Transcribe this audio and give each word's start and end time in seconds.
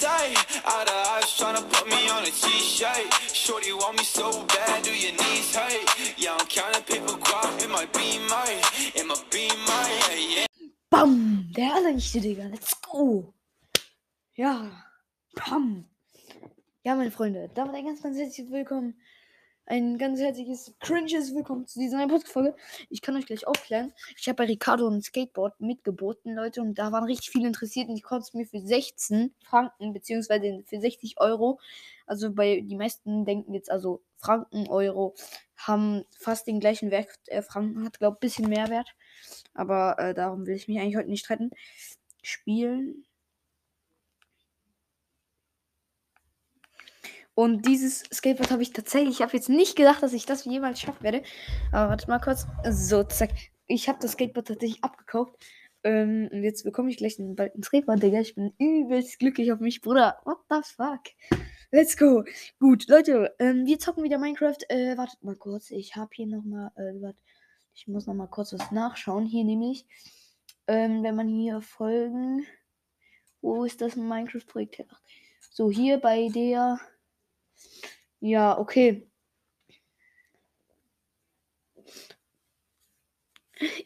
say? 0.00 0.34
Out 0.64 0.88
of 0.88 1.06
eyes 1.12 1.30
tryna 1.38 1.62
put 1.72 1.86
me 1.88 2.08
on 2.08 2.22
a 2.22 2.30
t-shirt. 2.30 3.06
Shorty 3.34 3.72
want 3.72 3.98
me 3.98 4.04
so 4.04 4.44
bad, 4.44 4.82
do 4.82 4.92
your 4.94 5.12
knees 5.12 5.54
hurt? 5.54 5.86
Yeah, 6.16 6.36
I'm 6.38 6.46
counting 6.46 6.84
paper 6.90 7.18
guap 7.26 7.64
in 7.64 7.70
my 7.70 7.86
beamer, 7.96 8.46
in 8.94 9.06
my 9.08 9.18
beamer, 9.30 9.84
yeah, 10.00 10.34
yeah. 10.34 10.46
Bam! 10.90 11.50
Der 11.56 11.74
allerlichte, 11.74 12.20
Digga. 12.20 12.46
Let's 12.48 12.74
go. 12.80 13.34
Ja. 14.34 14.70
Bam. 15.34 15.84
Ja, 16.84 16.94
meine 16.94 17.10
Freunde, 17.10 17.50
damit 17.54 17.74
ein 17.74 17.86
ganz, 17.86 18.02
ganz 18.02 18.16
herzliches 18.16 18.50
Willkommen. 18.50 18.94
Ein 19.70 19.98
ganz 19.98 20.18
herzliches, 20.18 20.72
cringes 20.80 21.34
Willkommen 21.34 21.66
zu 21.66 21.78
dieser 21.78 21.98
neuen 21.98 22.08
Podcast-Folge. 22.08 22.56
Ich 22.88 23.02
kann 23.02 23.14
euch 23.16 23.26
gleich 23.26 23.46
aufklären. 23.46 23.92
Ich 24.16 24.26
habe 24.26 24.36
bei 24.36 24.44
Ricardo 24.46 24.88
ein 24.88 25.02
Skateboard 25.02 25.60
mitgeboten, 25.60 26.34
Leute, 26.34 26.62
und 26.62 26.78
da 26.78 26.90
waren 26.90 27.04
richtig 27.04 27.28
viele 27.28 27.48
interessiert 27.48 27.90
und 27.90 27.94
ich 27.94 28.02
konnte 28.02 28.22
es 28.22 28.32
mir 28.32 28.46
für 28.46 28.60
16 28.60 29.34
Franken, 29.44 29.92
beziehungsweise 29.92 30.64
für 30.66 30.80
60 30.80 31.20
Euro, 31.20 31.60
also 32.06 32.32
bei 32.32 32.62
die 32.62 32.76
meisten 32.76 33.26
denken 33.26 33.52
jetzt 33.52 33.70
also 33.70 34.00
Franken, 34.16 34.68
Euro, 34.68 35.14
haben 35.58 36.06
fast 36.18 36.46
den 36.46 36.60
gleichen 36.60 36.90
Wert. 36.90 37.10
Äh, 37.26 37.42
Franken 37.42 37.84
hat, 37.84 37.98
glaube 37.98 38.16
ich, 38.16 38.16
ein 38.16 38.26
bisschen 38.26 38.48
mehr 38.48 38.70
Wert. 38.70 38.88
Aber 39.52 39.98
äh, 39.98 40.14
darum 40.14 40.46
will 40.46 40.56
ich 40.56 40.66
mich 40.66 40.80
eigentlich 40.80 40.96
heute 40.96 41.10
nicht 41.10 41.26
streiten. 41.26 41.50
Spielen. 42.22 43.04
Und 47.38 47.68
dieses 47.68 48.00
Skateboard 48.12 48.50
habe 48.50 48.62
ich 48.62 48.72
tatsächlich, 48.72 49.14
ich 49.14 49.22
habe 49.22 49.36
jetzt 49.36 49.48
nicht 49.48 49.76
gedacht, 49.76 50.02
dass 50.02 50.12
ich 50.12 50.26
das 50.26 50.44
jemals 50.44 50.80
schaffen 50.80 51.04
werde. 51.04 51.22
Aber 51.70 51.90
warte 51.90 52.08
mal 52.08 52.18
kurz. 52.18 52.48
So, 52.68 53.04
zack. 53.04 53.30
Ich 53.68 53.88
habe 53.88 54.00
das 54.02 54.14
Skateboard 54.14 54.48
tatsächlich 54.48 54.82
abgekauft. 54.82 55.36
Ähm, 55.84 56.28
und 56.32 56.42
jetzt 56.42 56.64
bekomme 56.64 56.90
ich 56.90 56.96
gleich 56.96 57.16
einen, 57.20 57.36
bald 57.36 57.54
ein 57.54 57.62
Skateboard, 57.62 58.02
Digga. 58.02 58.18
Ich 58.18 58.34
bin 58.34 58.54
übelst 58.58 59.20
glücklich 59.20 59.52
auf 59.52 59.60
mich, 59.60 59.82
Bruder. 59.82 60.18
What 60.24 60.38
the 60.50 60.56
fuck? 60.64 61.02
Let's 61.70 61.96
go. 61.96 62.24
Gut, 62.58 62.88
Leute, 62.88 63.32
ähm, 63.38 63.66
wir 63.66 63.78
zocken 63.78 64.02
wieder 64.02 64.18
Minecraft. 64.18 64.58
Äh, 64.68 64.96
wartet 64.96 65.22
mal 65.22 65.36
kurz. 65.36 65.70
Ich 65.70 65.94
habe 65.94 66.10
hier 66.12 66.26
nochmal, 66.26 66.72
äh, 66.74 67.00
warte. 67.00 67.22
Ich 67.72 67.86
muss 67.86 68.08
noch 68.08 68.14
mal 68.14 68.26
kurz 68.26 68.52
was 68.52 68.72
nachschauen. 68.72 69.26
Hier 69.26 69.44
nämlich, 69.44 69.86
ähm, 70.66 71.04
wenn 71.04 71.14
man 71.14 71.28
hier 71.28 71.60
folgen. 71.60 72.44
Wo 73.40 73.62
ist 73.62 73.80
das 73.80 73.94
Minecraft-Projekt? 73.94 74.86
So, 75.52 75.70
hier 75.70 75.98
bei 75.98 76.30
der. 76.34 76.80
Ja, 78.20 78.58
okay. 78.58 79.08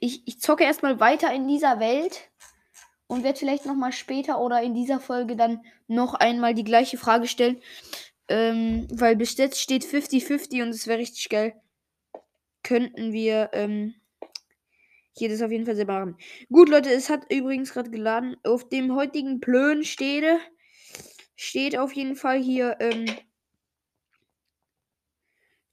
Ich, 0.01 0.27
ich 0.27 0.41
zocke 0.41 0.65
erstmal 0.65 1.01
weiter 1.01 1.33
in 1.33 1.49
dieser 1.49 1.81
Welt 1.81 2.31
und 3.07 3.25
werde 3.25 3.39
vielleicht 3.39 3.67
noch 3.67 3.75
mal 3.75 3.93
später 3.93 4.41
oder 4.41 4.63
in 4.63 4.75
dieser 4.75 5.01
Folge 5.01 5.37
dann 5.37 5.63
noch 5.87 6.15
einmal 6.15 6.55
die 6.55 6.65
gleiche 6.65 6.99
Frage 6.99 7.27
stellen. 7.27 7.61
Ähm, 8.29 8.87
weil 8.91 9.17
bis 9.17 9.37
jetzt 9.37 9.61
steht 9.61 9.85
50-50 9.85 10.63
und 10.63 10.71
es 10.71 10.87
wäre 10.87 10.99
richtig 10.99 11.29
geil. 11.29 11.55
Könnten 12.63 13.13
wir 13.13 13.51
ähm, 13.53 13.95
hier 15.17 15.29
das 15.29 15.43
auf 15.43 15.51
jeden 15.51 15.67
Fall 15.67 15.77
selber 15.77 15.99
machen. 15.99 16.17
Gut, 16.51 16.69
Leute, 16.69 16.91
es 16.91 17.11
hat 17.11 17.31
übrigens 17.31 17.73
gerade 17.73 17.91
geladen. 17.91 18.37
Auf 18.45 18.69
dem 18.69 18.95
heutigen 18.95 19.41
Plön 19.41 19.85
steht, 19.85 20.25
steht 21.37 21.77
auf 21.77 21.93
jeden 21.93 22.17
Fall 22.17 22.39
hier, 22.43 22.77
ähm, 22.81 23.07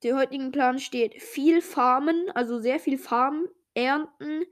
der 0.04 0.18
heutigen 0.18 0.52
Plan 0.52 0.80
steht 0.80 1.22
viel 1.22 1.62
Farmen, 1.62 2.30
also 2.34 2.60
sehr 2.60 2.80
viel 2.80 2.98
Farmen, 2.98 3.48
ernten 3.74 4.44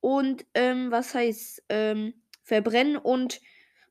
und 0.00 0.46
ähm, 0.54 0.90
was 0.90 1.14
heißt 1.14 1.64
ähm, 1.68 2.14
verbrennen 2.42 2.96
und 2.96 3.40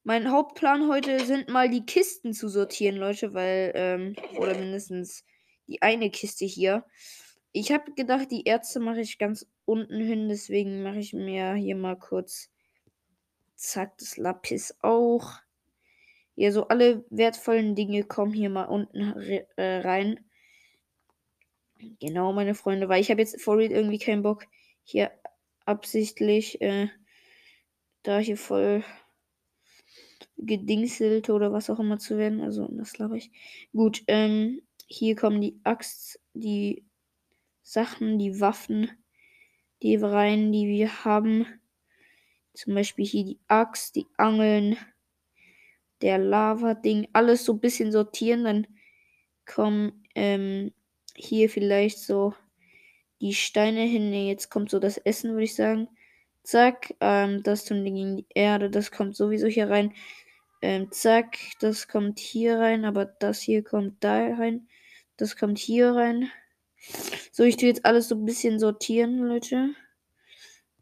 mein 0.04 0.30
Hauptplan 0.30 0.88
heute 0.88 1.26
sind 1.26 1.50
mal 1.50 1.68
die 1.68 1.86
Kisten 1.86 2.34
zu 2.34 2.48
sortieren, 2.48 2.96
Leute, 2.96 3.34
weil 3.34 3.72
ähm, 3.76 4.16
oder 4.38 4.56
mindestens 4.58 5.26
die 5.68 5.82
eine 5.82 6.12
Kiste 6.12 6.46
hier. 6.46 6.86
Ich 7.52 7.72
habe 7.72 7.92
gedacht, 7.94 8.30
die 8.30 8.44
Ärzte 8.44 8.80
mache 8.80 9.02
ich 9.02 9.18
ganz 9.18 9.48
unten 9.66 10.00
hin, 10.00 10.30
deswegen 10.30 10.84
mache 10.84 11.00
ich 11.00 11.14
mir 11.14 11.56
hier 11.56 11.76
mal 11.76 11.98
kurz 11.98 12.50
zack 13.56 13.98
das 13.98 14.18
Lapis 14.18 14.76
auch. 14.82 15.34
Ja, 16.36 16.52
so 16.52 16.68
alle 16.68 17.06
wertvollen 17.10 17.76
Dinge 17.76 18.04
kommen 18.04 18.34
hier 18.34 18.50
mal 18.50 18.66
unten 18.66 19.00
äh, 19.56 19.78
rein. 19.78 20.20
Genau, 22.00 22.34
meine 22.34 22.56
Freunde, 22.56 22.90
weil 22.90 23.02
ich 23.02 23.12
habe 23.12 23.22
jetzt 23.22 23.42
for 23.42 23.60
irgendwie 23.60 24.00
keinen 24.00 24.24
Bock, 24.24 24.46
hier 24.84 25.12
absichtlich 25.66 26.62
äh, 26.62 26.90
da 28.04 28.20
hier 28.20 28.38
voll 28.38 28.84
gedingselt 30.38 31.30
oder 31.30 31.52
was 31.52 31.70
auch 31.70 31.80
immer 31.80 31.98
zu 31.98 32.18
werden. 32.18 32.42
Also, 32.42 32.68
das 32.72 32.94
glaube 32.94 33.18
ich. 33.18 33.32
Gut, 33.74 34.04
ähm, 34.08 34.62
hier 34.88 35.16
kommen 35.16 35.42
die 35.42 35.60
Axt, 35.64 36.20
die 36.34 36.86
Sachen, 37.64 38.20
die 38.20 38.40
Waffen, 38.40 38.92
die 39.82 39.96
rein, 39.96 40.52
die 40.52 40.68
wir 40.68 41.06
haben. 41.06 41.46
Zum 42.54 42.76
Beispiel 42.76 43.06
hier 43.06 43.26
die 43.26 43.40
Axt, 43.48 43.96
die 43.96 44.08
Angeln, 44.18 44.78
der 46.02 46.18
Lava-Ding, 46.18 47.08
alles 47.14 47.46
so 47.46 47.54
ein 47.54 47.60
bisschen 47.60 47.92
sortieren. 47.92 48.44
Dann 48.44 48.68
kommen 49.46 50.04
ähm, 50.14 50.72
hier 51.16 51.50
vielleicht 51.50 52.00
so 52.00 52.34
die 53.22 53.34
Steine 53.34 53.84
hin. 53.84 54.10
Ne, 54.10 54.28
jetzt 54.28 54.50
kommt 54.50 54.70
so 54.70 54.80
das 54.80 54.98
Essen, 54.98 55.32
würde 55.32 55.46
ich 55.46 55.56
sagen. 55.56 55.88
Zack, 56.44 56.94
ähm, 57.00 57.42
das 57.44 57.66
tun 57.66 57.84
wir 57.84 57.92
gegen 57.92 58.18
die 58.18 58.28
Erde, 58.36 58.70
das 58.70 58.92
kommt 58.92 59.16
sowieso 59.16 59.48
hier 59.48 59.70
rein. 59.70 59.94
Ähm, 60.62 60.92
zack, 60.92 61.38
das 61.60 61.88
kommt 61.88 62.20
hier 62.20 62.60
rein, 62.60 62.86
aber 62.86 63.06
das 63.06 63.42
hier 63.42 63.64
kommt 63.64 64.04
da 64.04 64.34
rein. 64.34 64.68
Das 65.18 65.38
kommt 65.38 65.60
hier 65.60 65.92
rein. 65.94 66.30
So, 67.32 67.44
ich 67.44 67.58
tue 67.58 67.70
jetzt 67.70 67.86
alles 67.86 68.10
so 68.10 68.16
ein 68.16 68.26
bisschen 68.26 68.60
sortieren, 68.60 69.20
Leute. 69.20 69.70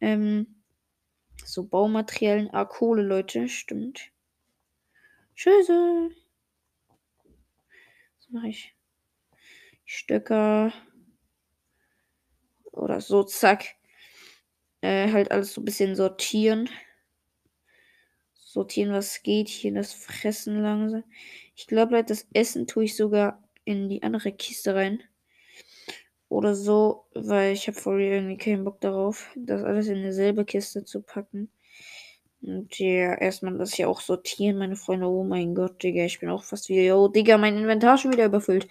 Ähm, 0.02 0.62
so 1.46 1.64
Baumaterialien. 1.64 2.50
Ah, 2.54 2.66
Kohle, 2.66 3.04
Leute, 3.04 3.48
stimmt. 3.48 4.12
Tschüss. 5.36 5.70
Was 5.70 6.12
mache 8.30 8.50
ich? 8.50 8.73
Stöcker. 9.86 10.74
Oder 12.72 13.02
so, 13.02 13.24
zack. 13.24 13.76
Äh, 14.82 15.12
halt 15.12 15.32
alles 15.32 15.54
so 15.54 15.62
ein 15.62 15.66
bisschen 15.66 15.96
sortieren. 15.96 16.70
Sortieren, 18.34 18.94
was 18.94 19.24
geht. 19.24 19.50
Hier 19.50 19.74
das 19.74 19.94
Fressen 19.94 20.62
langsam. 20.62 21.04
Ich 21.56 21.68
glaube, 21.68 22.04
das 22.04 22.28
Essen 22.34 22.68
tue 22.68 22.86
ich 22.86 22.96
sogar 22.96 23.44
in 23.66 23.90
die 23.90 24.04
andere 24.04 24.32
Kiste 24.32 24.76
rein. 24.76 25.04
Oder 26.30 26.56
so, 26.56 27.06
weil 27.14 27.54
ich 27.54 27.68
habe 27.68 27.80
vorher 27.80 28.16
irgendwie 28.16 28.38
keinen 28.38 28.64
Bock 28.64 28.82
darauf, 28.82 29.30
das 29.36 29.64
alles 29.64 29.88
in 29.88 30.02
dieselbe 30.02 30.46
Kiste 30.46 30.84
zu 30.84 31.02
packen. 31.02 31.52
Und 32.42 32.78
ja, 32.80 33.14
erstmal 33.14 33.58
das 33.58 33.74
hier 33.74 33.88
auch 33.88 34.02
sortieren, 34.02 34.58
meine 34.58 34.76
Freunde. 34.76 35.08
Oh 35.08 35.24
mein 35.24 35.56
Gott, 35.56 35.82
Digga, 35.84 36.04
ich 36.04 36.20
bin 36.20 36.30
auch 36.30 36.44
fast 36.44 36.70
wieder. 36.70 36.82
Yo, 36.82 37.08
Digga, 37.08 37.38
mein 37.38 37.58
Inventar 37.58 37.98
schon 37.98 38.12
wieder 38.12 38.26
überfüllt. 38.26 38.68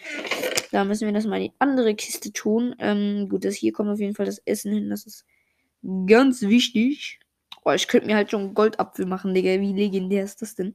Da 0.73 0.85
müssen 0.85 1.07
wir 1.07 1.13
das 1.13 1.27
mal 1.27 1.37
in 1.37 1.51
die 1.51 1.57
andere 1.59 1.95
Kiste 1.95 2.33
tun. 2.33 2.75
Ähm, 2.79 3.29
gut, 3.29 3.45
das 3.45 3.55
hier 3.55 3.73
kommt 3.73 3.91
auf 3.91 4.01
jeden 4.01 4.15
Fall 4.15 4.25
das 4.25 4.39
Essen 4.47 4.73
hin. 4.73 4.89
Das 4.89 5.05
ist 5.05 5.27
ganz 6.07 6.41
wichtig. 6.41 7.21
Oh, 7.63 7.73
ich 7.73 7.87
könnte 7.89 8.07
mir 8.07 8.17
halt 8.17 8.31
schon 8.31 8.55
Goldapfel 8.55 9.05
machen, 9.05 9.35
Digga. 9.35 9.61
Wie 9.61 9.75
legendär 9.75 10.25
ist 10.25 10.41
das 10.41 10.55
denn? 10.55 10.73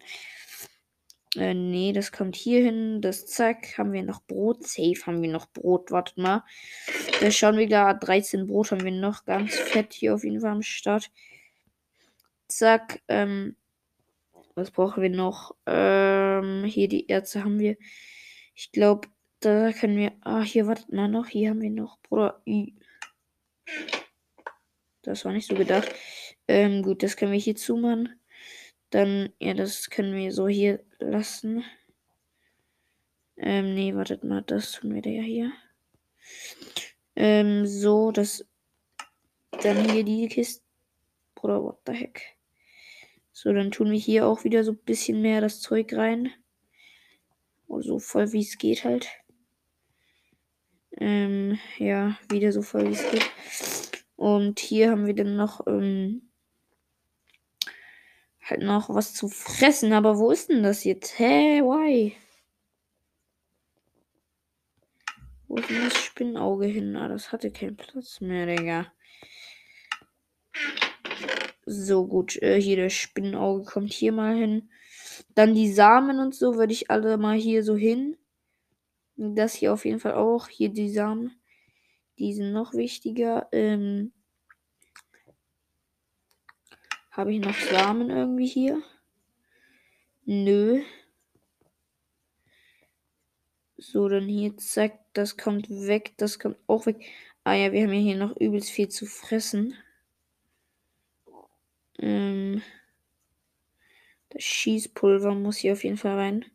Äh, 1.35 1.56
nee, 1.56 1.94
das 1.94 2.12
kommt 2.12 2.35
hier 2.35 2.63
hin. 2.63 3.02
Das 3.02 3.25
zack. 3.25 3.75
Haben 3.80 3.91
wir 3.91 4.03
noch 4.03 4.22
Brot? 4.22 4.68
Safe 4.68 5.03
haben 5.08 5.24
wir 5.24 5.31
noch 5.31 5.47
Brot. 5.47 5.90
Wartet 5.90 6.18
mal. 6.19 6.44
Da 7.19 7.31
schauen 7.31 7.58
wir 7.58 7.68
da. 7.68 7.96
13 7.96 8.46
Brot 8.46 8.69
haben 8.69 8.84
wir 8.84 8.91
noch. 8.91 9.25
Ganz 9.25 9.56
fett 9.56 9.94
hier 9.94 10.14
auf 10.14 10.24
jeden 10.24 10.41
Fall 10.41 10.52
am 10.52 10.62
Start. 10.62 11.09
Zack. 12.47 13.02
Ähm, 13.08 13.56
was 14.53 14.69
brauchen 14.69 15.02
wir 15.02 15.09
noch? 15.09 15.56
Ähm, 15.66 16.66
hier 16.66 16.88
die 16.88 17.09
Erze 17.09 17.44
haben 17.44 17.58
wir. 17.58 17.78
Ich 18.53 18.72
glaube, 18.72 19.08
da 19.39 19.72
können 19.72 19.97
wir. 19.97 20.13
Ah, 20.22 20.41
hier 20.41 20.67
wartet 20.67 20.91
mal 20.91 21.07
noch. 21.07 21.28
Hier 21.28 21.51
haben 21.51 21.61
wir 21.61 21.69
noch. 21.69 21.99
Bruder. 22.01 22.41
Das 25.03 25.25
war 25.25 25.31
nicht 25.31 25.47
so 25.47 25.55
gedacht. 25.55 25.93
Ähm, 26.47 26.84
gut, 26.84 27.03
das 27.03 27.17
können 27.17 27.31
wir 27.31 27.39
hier 27.39 27.55
zumachen. 27.55 28.19
Dann, 28.89 29.34
ja, 29.39 29.53
das 29.53 29.89
können 29.89 30.16
wir 30.16 30.31
so 30.31 30.47
hier 30.47 30.84
lassen. 30.99 31.63
Ähm, 33.37 33.75
nee, 33.75 33.93
wartet 33.93 34.23
mal, 34.23 34.41
das 34.41 34.72
tun 34.72 34.95
wir 34.95 35.01
da 35.01 35.09
ja 35.09 35.22
hier. 35.22 35.51
Ähm, 37.16 37.66
so, 37.67 38.11
das. 38.11 38.45
Dann 39.61 39.89
hier 39.89 40.03
die 40.03 40.28
Kiste. 40.28 40.63
Bruder, 41.35 41.63
what 41.63 41.79
the 41.85 41.93
heck. 41.93 42.37
So, 43.31 43.53
dann 43.53 43.72
tun 43.72 43.91
wir 43.91 43.99
hier 43.99 44.25
auch 44.25 44.43
wieder 44.43 44.63
so 44.63 44.72
ein 44.72 44.79
bisschen 44.79 45.22
mehr 45.22 45.41
das 45.41 45.61
Zeug 45.61 45.93
rein. 45.93 46.31
So 47.67 47.99
voll 47.99 48.31
wie 48.31 48.41
es 48.41 48.57
geht 48.57 48.84
halt. 48.84 49.07
Ähm, 50.99 51.59
ja, 51.78 52.17
wieder 52.29 52.52
so 52.52 52.61
voll 52.61 52.88
wie 52.88 52.94
es 52.94 53.11
geht. 53.11 53.29
Und 54.16 54.59
hier 54.59 54.91
haben 54.91 55.05
wir 55.05 55.14
dann 55.14 55.35
noch 55.35 55.66
ähm, 55.67 56.29
halt 58.44 58.61
noch 58.61 58.90
was 58.90 59.14
zu 59.14 59.28
fressen. 59.28 59.94
Aber 59.94 60.17
wo 60.17 60.32
ist 60.32 60.49
denn 60.49 60.64
das 60.64 60.84
jetzt? 60.84 61.20
Hä, 61.20 61.61
why? 61.61 62.16
Wo 65.47 65.58
ist 65.58 65.70
denn 65.70 65.84
das 65.84 65.97
Spinnauge 65.97 66.66
hin? 66.66 66.96
Ah, 66.96 67.08
das 67.08 67.32
hatte 67.32 67.52
keinen 67.52 67.78
Platz 67.78 68.20
mehr, 68.20 68.46
Digga. 68.46 68.91
So 71.66 72.08
gut, 72.08 72.41
äh, 72.41 72.61
hier 72.61 72.78
das 72.78 72.94
Spinnenauge 72.94 73.66
kommt 73.66 73.91
hier 73.94 74.11
mal 74.14 74.35
hin. 74.35 74.70
Dann 75.35 75.53
die 75.53 75.72
Samen 75.72 76.20
und 76.20 76.34
so 76.34 76.55
würde 76.55 76.73
ich 76.73 76.90
alle 76.90 77.17
mal 77.17 77.38
hier 77.38 77.64
so 77.64 77.76
hin. 77.76 78.17
Das 79.17 79.53
hier 79.53 79.73
auf 79.73 79.85
jeden 79.85 79.99
Fall 79.99 80.14
auch. 80.14 80.47
Hier 80.47 80.69
die 80.69 80.90
Samen. 80.90 81.40
Die 82.19 82.34
sind 82.34 82.53
noch 82.53 82.73
wichtiger. 82.73 83.47
Ähm, 83.52 84.14
Habe 87.17 87.34
ich 87.34 87.40
noch 87.40 87.55
Samen 87.55 88.11
irgendwie 88.11 88.46
hier? 88.46 88.84
Nö. 90.25 90.84
So, 93.75 94.08
dann 94.08 94.28
hier, 94.28 94.55
zack, 94.58 94.99
das 95.14 95.35
kommt 95.35 95.67
weg, 95.67 96.13
das 96.17 96.37
kommt 96.37 96.58
auch 96.67 96.85
weg. 96.85 97.03
Ah 97.43 97.55
ja, 97.55 97.72
wir 97.72 97.81
haben 97.81 97.93
ja 97.93 97.99
hier 97.99 98.17
noch 98.17 98.37
übelst 98.37 98.70
viel 98.70 98.90
zu 98.90 99.08
fressen. 99.08 99.73
Ähm, 101.97 102.61
das 104.29 104.43
Schießpulver 104.43 105.34
muss 105.34 105.58
hier 105.58 105.73
auf 105.73 105.84
jeden 105.84 105.97
Fall 105.97 106.17
rein. 106.20 106.46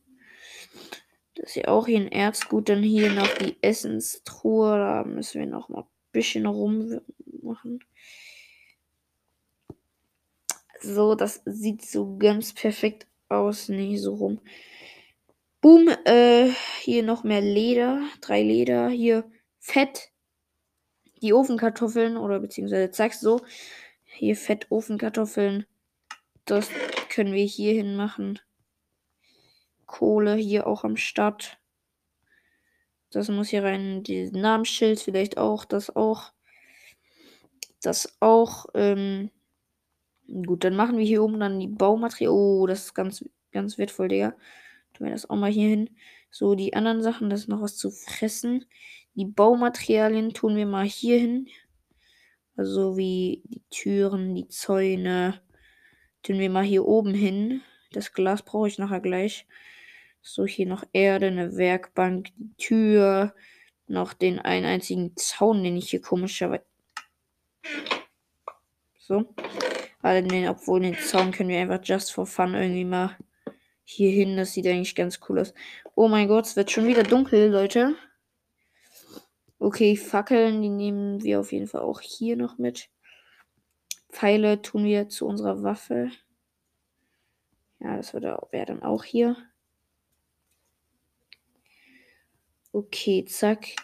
Das 1.42 1.50
ist 1.50 1.56
ja 1.56 1.68
auch 1.68 1.88
hier 1.88 1.98
ein 1.98 2.06
Erz. 2.06 2.48
Gut, 2.48 2.68
dann 2.68 2.84
hier 2.84 3.10
noch 3.12 3.26
die 3.38 3.56
Essenstruhe. 3.62 4.78
Da 4.78 5.02
müssen 5.02 5.40
wir 5.40 5.46
noch 5.48 5.68
mal 5.68 5.80
ein 5.80 5.88
bisschen 6.12 6.46
rummachen. 6.46 7.80
So, 10.80 11.16
das 11.16 11.42
sieht 11.44 11.84
so 11.84 12.16
ganz 12.16 12.52
perfekt 12.52 13.08
aus. 13.28 13.68
Nee, 13.68 13.96
so 13.96 14.14
rum. 14.14 14.40
Boom, 15.60 15.88
äh, 16.04 16.50
hier 16.80 17.02
noch 17.02 17.24
mehr 17.24 17.40
Leder. 17.40 18.02
Drei 18.20 18.40
Leder. 18.44 18.88
Hier 18.88 19.28
Fett. 19.58 20.12
Die 21.22 21.32
Ofenkartoffeln 21.32 22.16
oder 22.16 22.38
beziehungsweise 22.38 22.92
zeigst 22.92 23.20
so. 23.20 23.40
Hier 24.04 24.36
Fett 24.36 24.70
Ofenkartoffeln. 24.70 25.66
Das 26.44 26.68
können 27.08 27.32
wir 27.32 27.44
hier 27.44 27.72
hin 27.72 27.96
machen. 27.96 28.38
Kohle 29.92 30.36
hier 30.36 30.66
auch 30.66 30.84
am 30.84 30.96
Start. 30.96 31.58
Das 33.10 33.28
muss 33.28 33.50
hier 33.50 33.62
rein. 33.62 34.02
Die 34.02 34.30
Namensschild 34.30 34.98
vielleicht 34.98 35.36
auch. 35.36 35.66
Das 35.66 35.94
auch. 35.94 36.32
Das 37.82 38.16
auch. 38.20 38.66
Ähm, 38.74 39.30
gut, 40.46 40.64
dann 40.64 40.76
machen 40.76 40.96
wir 40.96 41.04
hier 41.04 41.22
oben 41.22 41.38
dann 41.38 41.60
die 41.60 41.68
Baumaterialien. 41.68 42.34
Oh, 42.34 42.66
das 42.66 42.86
ist 42.86 42.94
ganz, 42.94 43.22
ganz 43.52 43.76
wertvoll, 43.76 44.08
Digga. 44.08 44.34
Tun 44.94 45.08
wir 45.08 45.12
das 45.12 45.28
auch 45.28 45.36
mal 45.36 45.52
hier 45.52 45.68
hin. 45.68 45.90
So, 46.30 46.54
die 46.54 46.72
anderen 46.72 47.02
Sachen, 47.02 47.28
das 47.28 47.40
ist 47.40 47.48
noch 47.48 47.60
was 47.60 47.76
zu 47.76 47.90
fressen. 47.90 48.64
Die 49.14 49.26
Baumaterialien 49.26 50.32
tun 50.32 50.56
wir 50.56 50.66
mal 50.66 50.86
hier 50.86 51.18
hin. 51.18 51.48
Also 52.56 52.96
wie 52.96 53.42
die 53.44 53.62
Türen, 53.68 54.34
die 54.34 54.48
Zäune. 54.48 55.42
Tun 56.22 56.38
wir 56.38 56.48
mal 56.48 56.64
hier 56.64 56.86
oben 56.86 57.12
hin. 57.12 57.60
Das 57.92 58.14
Glas 58.14 58.42
brauche 58.42 58.68
ich 58.68 58.78
nachher 58.78 59.00
gleich. 59.00 59.46
So, 60.22 60.46
hier 60.46 60.66
noch 60.66 60.84
Erde, 60.92 61.26
eine 61.26 61.56
Werkbank, 61.56 62.28
die 62.36 62.54
Tür, 62.56 63.34
noch 63.88 64.12
den 64.12 64.38
einen 64.38 64.64
einzigen 64.64 65.16
Zaun, 65.16 65.64
den 65.64 65.76
ich 65.76 65.90
hier 65.90 66.00
komischerweise. 66.00 66.64
So. 68.98 69.34
Also 70.00 70.28
den, 70.28 70.48
obwohl 70.48 70.80
den 70.80 70.96
Zaun 70.96 71.32
können 71.32 71.48
wir 71.48 71.60
einfach 71.60 71.80
just 71.82 72.12
for 72.12 72.26
fun 72.26 72.54
irgendwie 72.54 72.84
mal 72.84 73.16
hier 73.84 74.10
hin. 74.10 74.36
Das 74.36 74.52
sieht 74.52 74.66
eigentlich 74.66 74.94
ganz 74.94 75.20
cool 75.28 75.40
aus. 75.40 75.54
Oh 75.94 76.08
mein 76.08 76.28
Gott, 76.28 76.46
es 76.46 76.56
wird 76.56 76.70
schon 76.70 76.86
wieder 76.86 77.02
dunkel, 77.02 77.50
Leute. 77.50 77.96
Okay, 79.58 79.96
Fackeln, 79.96 80.62
die 80.62 80.70
nehmen 80.70 81.22
wir 81.22 81.40
auf 81.40 81.52
jeden 81.52 81.68
Fall 81.68 81.82
auch 81.82 82.00
hier 82.00 82.36
noch 82.36 82.58
mit. 82.58 82.88
Pfeile 84.10 84.62
tun 84.62 84.84
wir 84.84 85.08
zu 85.08 85.26
unserer 85.26 85.62
Waffe. 85.62 86.10
Ja, 87.80 87.96
das 87.96 88.14
wäre 88.14 88.66
dann 88.66 88.82
auch 88.82 89.04
hier. 89.04 89.36
Okay, 92.74 93.22
zack. 93.26 93.76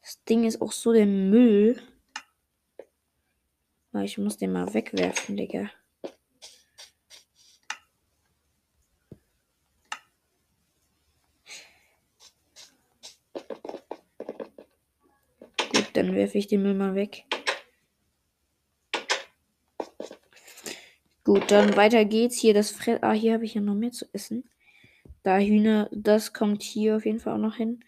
Das 0.00 0.24
Ding 0.24 0.44
ist 0.44 0.62
auch 0.62 0.72
so 0.72 0.94
der 0.94 1.04
Müll. 1.04 1.78
Aber 3.92 4.04
ich 4.04 4.16
muss 4.16 4.38
den 4.38 4.52
mal 4.52 4.72
wegwerfen, 4.72 5.36
Digga. 5.36 5.70
Gut, 15.72 15.90
dann 15.92 16.14
werfe 16.14 16.38
ich 16.38 16.46
den 16.46 16.62
Müll 16.62 16.72
mal 16.72 16.94
weg. 16.94 17.24
Gut, 21.22 21.50
dann 21.50 21.76
weiter 21.76 22.06
geht's. 22.06 22.38
Hier 22.38 22.54
das 22.54 22.70
Fre 22.70 23.02
Ah, 23.02 23.12
hier 23.12 23.34
habe 23.34 23.44
ich 23.44 23.52
ja 23.52 23.60
noch 23.60 23.74
mehr 23.74 23.92
zu 23.92 24.06
essen. 24.14 24.48
Da 25.28 25.36
Hühner, 25.40 25.90
das 25.92 26.32
kommt 26.32 26.62
hier 26.62 26.96
auf 26.96 27.04
jeden 27.04 27.20
Fall 27.20 27.34
auch 27.34 27.38
noch 27.38 27.56
hin. 27.56 27.84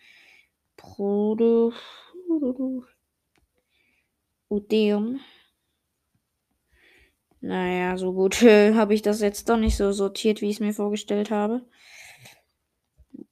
Produ. 0.77 1.73
Odeum. 4.51 5.21
Naja, 7.41 7.97
so 7.97 8.13
gut 8.13 8.43
äh, 8.43 8.75
habe 8.75 8.93
ich 8.93 9.01
das 9.01 9.23
jetzt 9.23 9.49
doch 9.49 9.57
nicht 9.57 9.79
so 9.79 9.91
sortiert, 9.93 10.43
wie 10.43 10.51
ich 10.51 10.57
es 10.57 10.61
mir 10.61 10.75
vorgestellt 10.75 11.31
habe. 11.31 11.65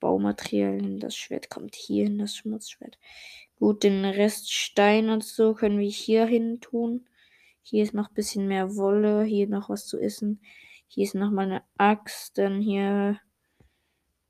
Baumaterialien, 0.01 1.01
das 1.01 1.15
Schwert 1.15 1.51
kommt 1.51 1.75
hier 1.75 2.05
hin, 2.05 2.19
das 2.19 2.35
Schmutzschwert. 2.35 2.99
Gut, 3.59 3.83
den 3.83 4.07
Rest 4.07 4.51
Stein 4.51 5.11
und 5.11 5.23
so 5.23 5.53
können 5.53 5.79
wir 5.79 5.91
hier 5.91 6.25
hin 6.25 6.63
tun. 6.63 7.07
Hier 7.61 7.83
ist 7.83 7.93
noch 7.93 8.09
ein 8.09 8.15
bisschen 8.15 8.49
mehr 8.49 8.75
Wolle, 8.75 9.25
hier 9.25 9.49
noch 9.49 9.69
was 9.69 9.87
zu 9.87 9.99
essen. 10.01 10.41
Hier 10.87 11.05
ist 11.05 11.15
noch 11.15 11.31
mal 11.31 11.45
eine 11.45 11.63
Axt, 11.77 12.39
dann 12.39 12.63
hier 12.63 13.21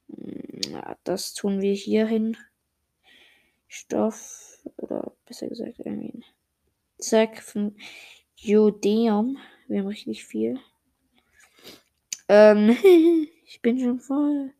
ja, 0.08 0.96
das 1.04 1.34
tun 1.34 1.60
wir 1.60 1.74
hier 1.74 2.06
hin. 2.06 2.36
Stoff, 3.68 4.58
oder 4.76 5.12
besser 5.26 5.48
gesagt, 5.48 5.78
irgendwie. 5.78 6.24
Zack, 6.98 7.42
von 7.42 7.76
Jodeum. 8.36 9.38
Wir 9.66 9.80
haben 9.80 9.88
richtig 9.88 10.24
viel. 10.24 10.58
Ähm, 12.28 12.76
ich 13.46 13.60
bin 13.62 13.78
schon 13.78 14.00
voll. 14.00 14.52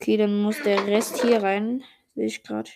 Okay, 0.00 0.16
dann 0.16 0.42
muss 0.42 0.62
der 0.62 0.86
Rest 0.86 1.22
hier 1.22 1.42
rein. 1.42 1.84
Sehe 2.14 2.26
ich 2.26 2.42
gerade. 2.42 2.70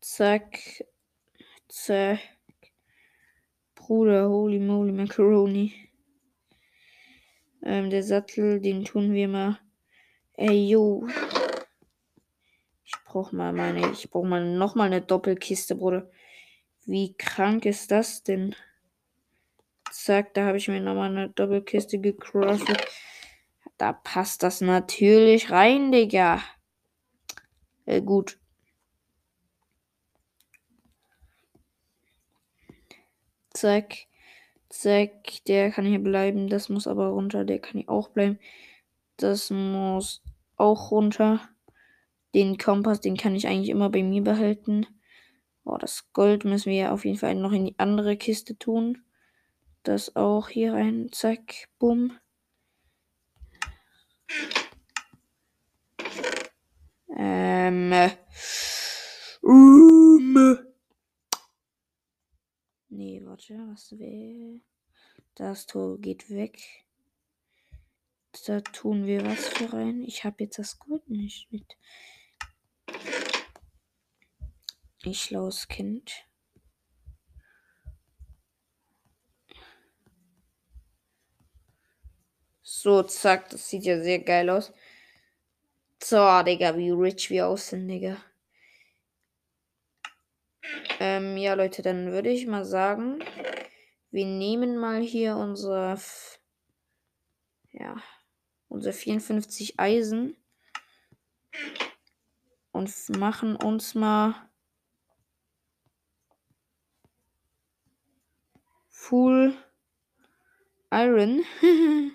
Zack. 0.00 0.84
Zack. 1.68 2.20
Bruder, 3.74 4.28
holy 4.28 4.58
moly 4.58 4.92
macaroni. 4.92 5.85
Ähm, 7.66 7.90
der 7.90 8.04
Sattel, 8.04 8.60
den 8.60 8.84
tun 8.84 9.12
wir 9.12 9.26
mal. 9.26 9.58
Ey, 10.34 10.68
yo. 10.68 11.04
Ich 12.84 12.94
brauch 13.04 13.32
mal 13.32 13.52
meine. 13.52 13.90
Ich 13.90 14.08
brauch 14.08 14.22
mal 14.22 14.56
nochmal 14.56 14.86
eine 14.86 15.02
Doppelkiste, 15.02 15.74
Bruder. 15.74 16.08
Wie 16.84 17.16
krank 17.16 17.66
ist 17.66 17.90
das 17.90 18.22
denn? 18.22 18.54
Zack, 19.90 20.32
da 20.34 20.46
habe 20.46 20.58
ich 20.58 20.68
mir 20.68 20.80
nochmal 20.80 21.10
eine 21.10 21.30
Doppelkiste 21.30 21.98
gecraftet. 21.98 22.86
Da 23.78 23.92
passt 23.92 24.44
das 24.44 24.60
natürlich 24.60 25.50
rein, 25.50 25.90
Digga. 25.90 26.40
Äh, 27.84 28.00
gut. 28.00 28.38
Zack. 33.50 34.06
Zack, 34.68 35.44
der 35.46 35.70
kann 35.70 35.86
hier 35.86 36.02
bleiben. 36.02 36.48
Das 36.48 36.68
muss 36.68 36.86
aber 36.86 37.08
runter. 37.08 37.44
Der 37.44 37.58
kann 37.58 37.80
hier 37.80 37.88
auch 37.90 38.08
bleiben. 38.08 38.38
Das 39.16 39.50
muss 39.50 40.22
auch 40.56 40.90
runter. 40.90 41.40
Den 42.34 42.58
Kompass, 42.58 43.00
den 43.00 43.16
kann 43.16 43.34
ich 43.34 43.46
eigentlich 43.46 43.70
immer 43.70 43.90
bei 43.90 44.02
mir 44.02 44.22
behalten. 44.22 44.86
Oh, 45.64 45.78
das 45.78 46.12
Gold 46.12 46.44
müssen 46.44 46.70
wir 46.70 46.92
auf 46.92 47.04
jeden 47.04 47.18
Fall 47.18 47.34
noch 47.34 47.52
in 47.52 47.66
die 47.66 47.78
andere 47.78 48.16
Kiste 48.16 48.58
tun. 48.58 49.02
Das 49.82 50.14
auch 50.16 50.48
hier 50.48 50.74
rein. 50.74 51.08
Zack, 51.12 51.68
bumm. 51.78 52.18
Ähm. 57.16 58.10
Um. 59.42 60.58
Nee, 62.88 63.20
warte, 63.24 63.54
was 63.68 63.92
will. 63.98 64.62
Das 65.34 65.66
Tor 65.66 65.98
geht 65.98 66.30
weg. 66.30 66.84
Da 68.46 68.60
tun 68.60 69.06
wir 69.06 69.24
was 69.24 69.48
für 69.48 69.72
rein. 69.72 70.02
Ich 70.02 70.24
habe 70.24 70.44
jetzt 70.44 70.58
das 70.58 70.78
Gold 70.78 71.08
nicht 71.08 71.50
mit. 71.50 71.76
Ich 75.02 75.22
schlaues 75.22 75.68
Kind. 75.68 76.26
So, 82.62 83.02
zack, 83.02 83.50
das 83.50 83.68
sieht 83.68 83.84
ja 83.84 84.00
sehr 84.00 84.20
geil 84.20 84.50
aus. 84.50 84.72
So, 86.02 86.42
Digga, 86.42 86.76
wie 86.76 86.90
rich 86.90 87.30
wir 87.30 87.48
aussehen, 87.48 87.88
Digga. 87.88 88.16
Ähm, 91.00 91.36
ja, 91.36 91.54
Leute, 91.54 91.82
dann 91.82 92.12
würde 92.12 92.30
ich 92.30 92.46
mal 92.46 92.64
sagen, 92.64 93.18
wir 94.10 94.26
nehmen 94.26 94.78
mal 94.78 95.00
hier 95.00 95.36
unser, 95.36 95.98
ja, 97.72 97.96
unser 98.68 98.92
54 98.92 99.78
Eisen 99.78 100.36
und 102.72 102.90
machen 103.18 103.56
uns 103.56 103.94
mal 103.94 104.34
Full 108.88 109.56
Iron. 110.90 111.44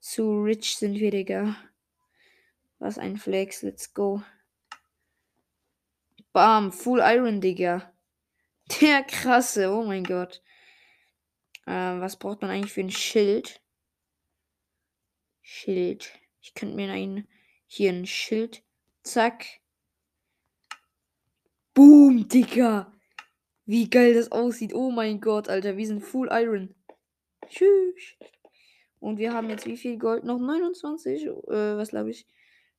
Zu 0.00 0.42
rich 0.42 0.76
sind 0.76 0.98
wir, 0.98 1.10
Digga. 1.10 1.56
Was 2.78 2.98
ein 2.98 3.16
Flex, 3.16 3.62
let's 3.62 3.94
go. 3.94 4.22
Bam, 6.32 6.72
Full 6.72 7.00
Iron, 7.00 7.40
Digga. 7.40 7.92
Der 8.80 9.02
krasse, 9.02 9.70
oh 9.70 9.84
mein 9.84 10.04
Gott. 10.04 10.42
Äh, 11.66 12.00
was 12.00 12.18
braucht 12.18 12.42
man 12.42 12.50
eigentlich 12.50 12.72
für 12.72 12.80
ein 12.80 12.90
Schild? 12.90 13.60
Schild. 15.42 16.12
Ich 16.40 16.54
könnte 16.54 16.76
mir 16.76 16.90
einen, 16.90 17.26
hier 17.66 17.90
ein 17.90 18.06
Schild. 18.06 18.62
Zack. 19.02 19.46
Boom, 21.74 22.28
Digga. 22.28 22.92
Wie 23.64 23.88
geil 23.88 24.14
das 24.14 24.32
aussieht. 24.32 24.74
Oh 24.74 24.90
mein 24.90 25.20
Gott, 25.20 25.48
Alter. 25.48 25.76
Wir 25.76 25.86
sind 25.86 26.00
Full 26.00 26.28
Iron. 26.32 26.74
Tschüss. 27.48 28.16
Und 29.00 29.18
wir 29.18 29.32
haben 29.32 29.50
jetzt 29.50 29.66
wie 29.66 29.76
viel 29.76 29.98
Gold? 29.98 30.24
Noch 30.24 30.38
29. 30.38 31.26
Äh, 31.26 31.30
was 31.76 31.90
glaube 31.90 32.10
ich? 32.10 32.26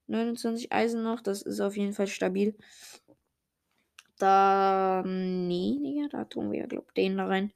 29 0.08 0.72
Eisen 0.72 1.04
noch. 1.04 1.22
Das 1.22 1.42
ist 1.44 1.60
auf 1.60 1.78
jeden 1.78 1.94
Fall 1.94 2.08
stabil. 2.08 2.56
Da. 4.20 5.04
Nee, 5.06 5.80
Digga. 5.82 6.08
Da 6.10 6.26
tun 6.26 6.52
wir, 6.52 6.68
glaube 6.68 6.86
ich, 6.90 6.94
den 6.94 7.18
da 7.18 7.26
rein. 7.26 7.52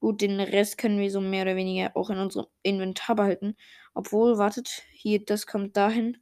Gut, 0.00 0.20
den 0.22 0.40
Rest 0.40 0.78
können 0.78 0.98
wir 0.98 1.10
so 1.10 1.20
mehr 1.20 1.42
oder 1.42 1.56
weniger 1.56 1.96
auch 1.96 2.10
in 2.10 2.18
unserem 2.18 2.46
Inventar 2.62 3.16
behalten. 3.16 3.56
Obwohl, 3.94 4.38
wartet, 4.38 4.82
hier, 4.92 5.24
das 5.24 5.46
kommt 5.46 5.76
dahin. 5.76 6.18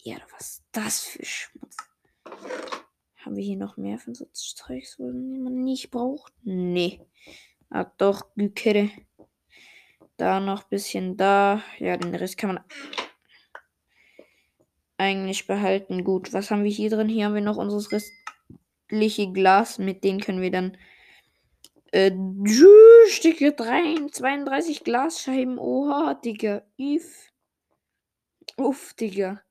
Die 0.00 0.10
Erde, 0.10 0.24
was 0.32 0.48
ist 0.48 0.64
das 0.72 1.00
für 1.00 1.24
Schmutz? 1.24 1.76
Haben 3.16 3.36
wir 3.36 3.42
hier 3.42 3.56
noch 3.56 3.76
mehr 3.76 3.98
von 3.98 4.14
so 4.14 4.26
Zeugs, 4.32 4.98
wo 4.98 5.10
man 5.10 5.64
nicht 5.64 5.90
braucht? 5.90 6.32
Nee. 6.44 7.00
Ah, 7.70 7.86
doch, 7.98 8.26
Gükere. 8.36 8.90
Da 10.16 10.38
noch 10.38 10.62
ein 10.62 10.70
bisschen 10.70 11.16
da. 11.16 11.62
Ja, 11.78 11.96
den 11.96 12.14
Rest 12.14 12.38
kann 12.38 12.54
man 12.54 12.64
eigentlich 14.96 15.48
behalten. 15.48 16.04
Gut, 16.04 16.32
was 16.32 16.50
haben 16.52 16.62
wir 16.62 16.70
hier 16.70 16.90
drin? 16.90 17.08
Hier 17.08 17.26
haben 17.26 17.34
wir 17.34 17.42
noch 17.42 17.56
unser 17.56 17.80
restliche 18.90 19.32
Glas. 19.32 19.78
Mit 19.78 20.04
denen 20.04 20.20
können 20.20 20.40
wir 20.40 20.50
dann 20.50 20.76
äh, 21.92 22.12
Stücke 23.08 23.52
3, 23.52 24.08
32 24.10 24.84
Glasscheiben. 24.84 25.58
Oha, 25.58 26.14
Digga. 26.14 26.62
If. 26.78 27.32
Uff, 28.56 28.94
Digga. 28.94 29.42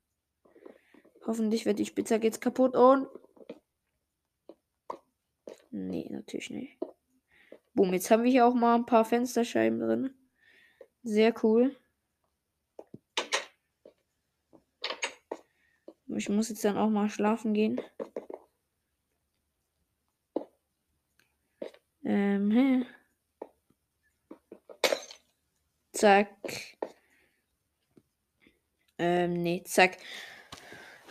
Hoffentlich 1.26 1.66
wird 1.66 1.80
die 1.80 1.86
Spitzhacke 1.86 2.26
jetzt 2.26 2.42
kaputt 2.42 2.76
und. 2.76 3.08
Nee, 5.72 6.08
natürlich 6.10 6.50
nicht. 6.52 6.78
Boom, 7.74 7.94
jetzt 7.94 8.10
haben 8.10 8.24
wir 8.24 8.32
hier 8.32 8.46
auch 8.46 8.54
mal 8.54 8.76
ein 8.76 8.86
paar 8.86 9.04
Fensterscheiben 9.04 9.80
drin. 9.80 10.14
Sehr 11.04 11.34
cool. 11.44 11.76
Ich 16.08 16.30
muss 16.30 16.48
jetzt 16.48 16.64
dann 16.64 16.78
auch 16.78 16.90
mal 16.90 17.10
schlafen 17.10 17.54
gehen. 17.54 17.82
Ähm, 22.06 22.52
hä? 22.52 22.86
Zack. 25.92 26.30
Ähm, 28.98 29.34
nee, 29.34 29.64
zack. 29.66 29.98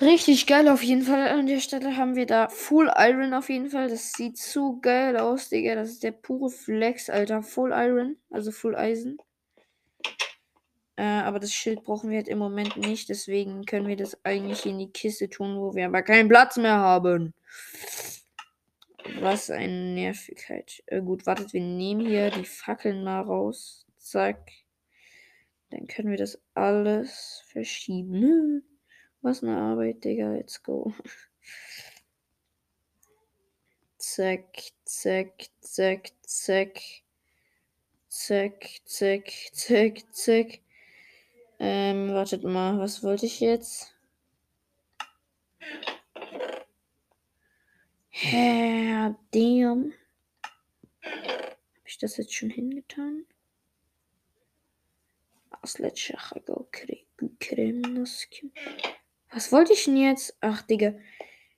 Richtig 0.01 0.47
geil 0.47 0.69
auf 0.69 0.83
jeden 0.83 1.03
Fall. 1.03 1.29
An 1.29 1.47
der 1.47 1.61
Stelle 1.61 1.97
haben 1.97 2.17
wir 2.17 2.27
da 2.27 2.49
Full 2.49 2.93
Iron 2.97 3.35
auf 3.35 3.49
jeden 3.49 3.71
Fall. 3.71 3.89
Das 3.89 4.13
sieht 4.13 4.39
zu 4.39 4.81
geil 4.81 5.17
aus, 5.17 5.49
Digga. 5.49 5.75
Das 5.75 5.89
ist 5.91 6.03
der 6.03 6.13
pure 6.13 6.51
Flex, 6.51 7.11
Alter. 7.11 7.43
Full 7.43 7.73
Iron, 7.73 8.17
also 8.31 8.51
Full 8.51 8.77
Eisen. 8.77 9.19
Äh, 10.97 11.03
aber 11.03 11.41
das 11.41 11.53
Schild 11.53 11.85
brauchen 11.85 12.11
wir 12.11 12.19
halt 12.19 12.29
im 12.29 12.39
Moment 12.39 12.77
nicht. 12.77 13.09
Deswegen 13.09 13.65
können 13.65 13.89
wir 13.89 13.97
das 13.97 14.19
eigentlich 14.25 14.67
in 14.67 14.79
die 14.79 14.91
Kiste 14.93 15.29
tun, 15.29 15.59
wo 15.59 15.75
wir 15.75 15.87
aber 15.87 16.03
keinen 16.03 16.29
Platz 16.29 16.57
mehr 16.57 16.77
haben. 16.77 17.35
Was 19.21 19.51
eine 19.51 19.95
Nervigkeit. 19.95 20.83
Äh, 20.87 21.03
gut, 21.03 21.27
wartet, 21.27 21.53
wir 21.53 21.61
nehmen 21.61 22.07
hier 22.07 22.31
die 22.31 22.45
Fackeln 22.45 23.05
mal 23.05 23.21
raus. 23.21 23.87
Zack. 23.99 24.51
Dann 25.71 25.87
können 25.87 26.11
wir 26.11 26.19
das 26.19 26.41
alles 26.55 27.43
verschieben. 27.47 28.65
Was 29.21 29.43
eine 29.43 29.57
Arbeit, 29.57 30.05
Digga. 30.05 30.33
Let's 30.33 30.63
go. 30.63 30.93
Zack, 33.99 34.73
zack, 34.85 35.49
zack, 35.61 36.13
zack. 36.23 36.81
Zack, 38.09 38.69
zack, 38.85 39.33
zack, 39.53 40.03
zack. 40.13 40.61
Ähm, 41.59 42.13
wartet 42.13 42.45
mal, 42.45 42.79
was 42.79 43.03
wollte 43.03 43.27
ich 43.27 43.41
jetzt? 43.41 43.95
Herr 48.17 49.19
damn. 49.33 49.93
Habe 51.03 51.57
ich 51.85 51.99
das 51.99 52.17
jetzt 52.17 52.33
schon 52.33 52.49
hingetan? 52.49 53.25
Was 59.33 59.51
wollte 59.51 59.73
ich 59.73 59.87
denn 59.87 59.97
jetzt? 59.97 60.37
Ach, 60.41 60.63
Digga. 60.63 60.95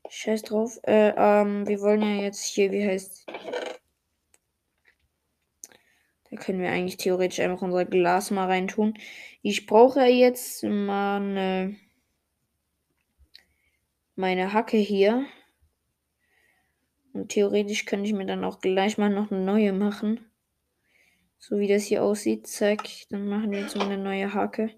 Scheiß 0.08 0.44
drauf. 0.44 0.80
Äh, 0.84 1.12
ähm, 1.14 1.68
wir 1.68 1.78
wollen 1.82 2.00
ja 2.00 2.22
jetzt 2.22 2.42
hier, 2.42 2.72
wie 2.72 2.86
heißt. 2.86 3.26
Da 6.30 6.36
können 6.38 6.62
wir 6.62 6.70
eigentlich 6.70 6.96
theoretisch 6.96 7.40
einfach 7.40 7.60
unser 7.60 7.84
Glas 7.84 8.30
mal 8.30 8.46
reintun. 8.46 8.94
Ich 9.42 9.66
brauche 9.66 10.06
jetzt 10.06 10.62
mal 10.62 11.20
eine, 11.20 11.76
meine 14.14 14.54
Hacke 14.54 14.78
hier. 14.78 15.26
Und 17.16 17.30
theoretisch 17.30 17.86
könnte 17.86 18.06
ich 18.06 18.12
mir 18.12 18.26
dann 18.26 18.44
auch 18.44 18.60
gleich 18.60 18.98
mal 18.98 19.08
noch 19.08 19.30
eine 19.30 19.40
neue 19.40 19.72
machen. 19.72 20.20
So 21.38 21.58
wie 21.58 21.66
das 21.66 21.84
hier 21.84 22.02
aussieht. 22.02 22.46
Zack. 22.46 22.82
Dann 23.08 23.26
machen 23.26 23.50
wir 23.50 23.60
jetzt 23.60 23.74
mal 23.74 23.86
eine 23.86 23.96
neue 23.96 24.34
Hake. 24.34 24.70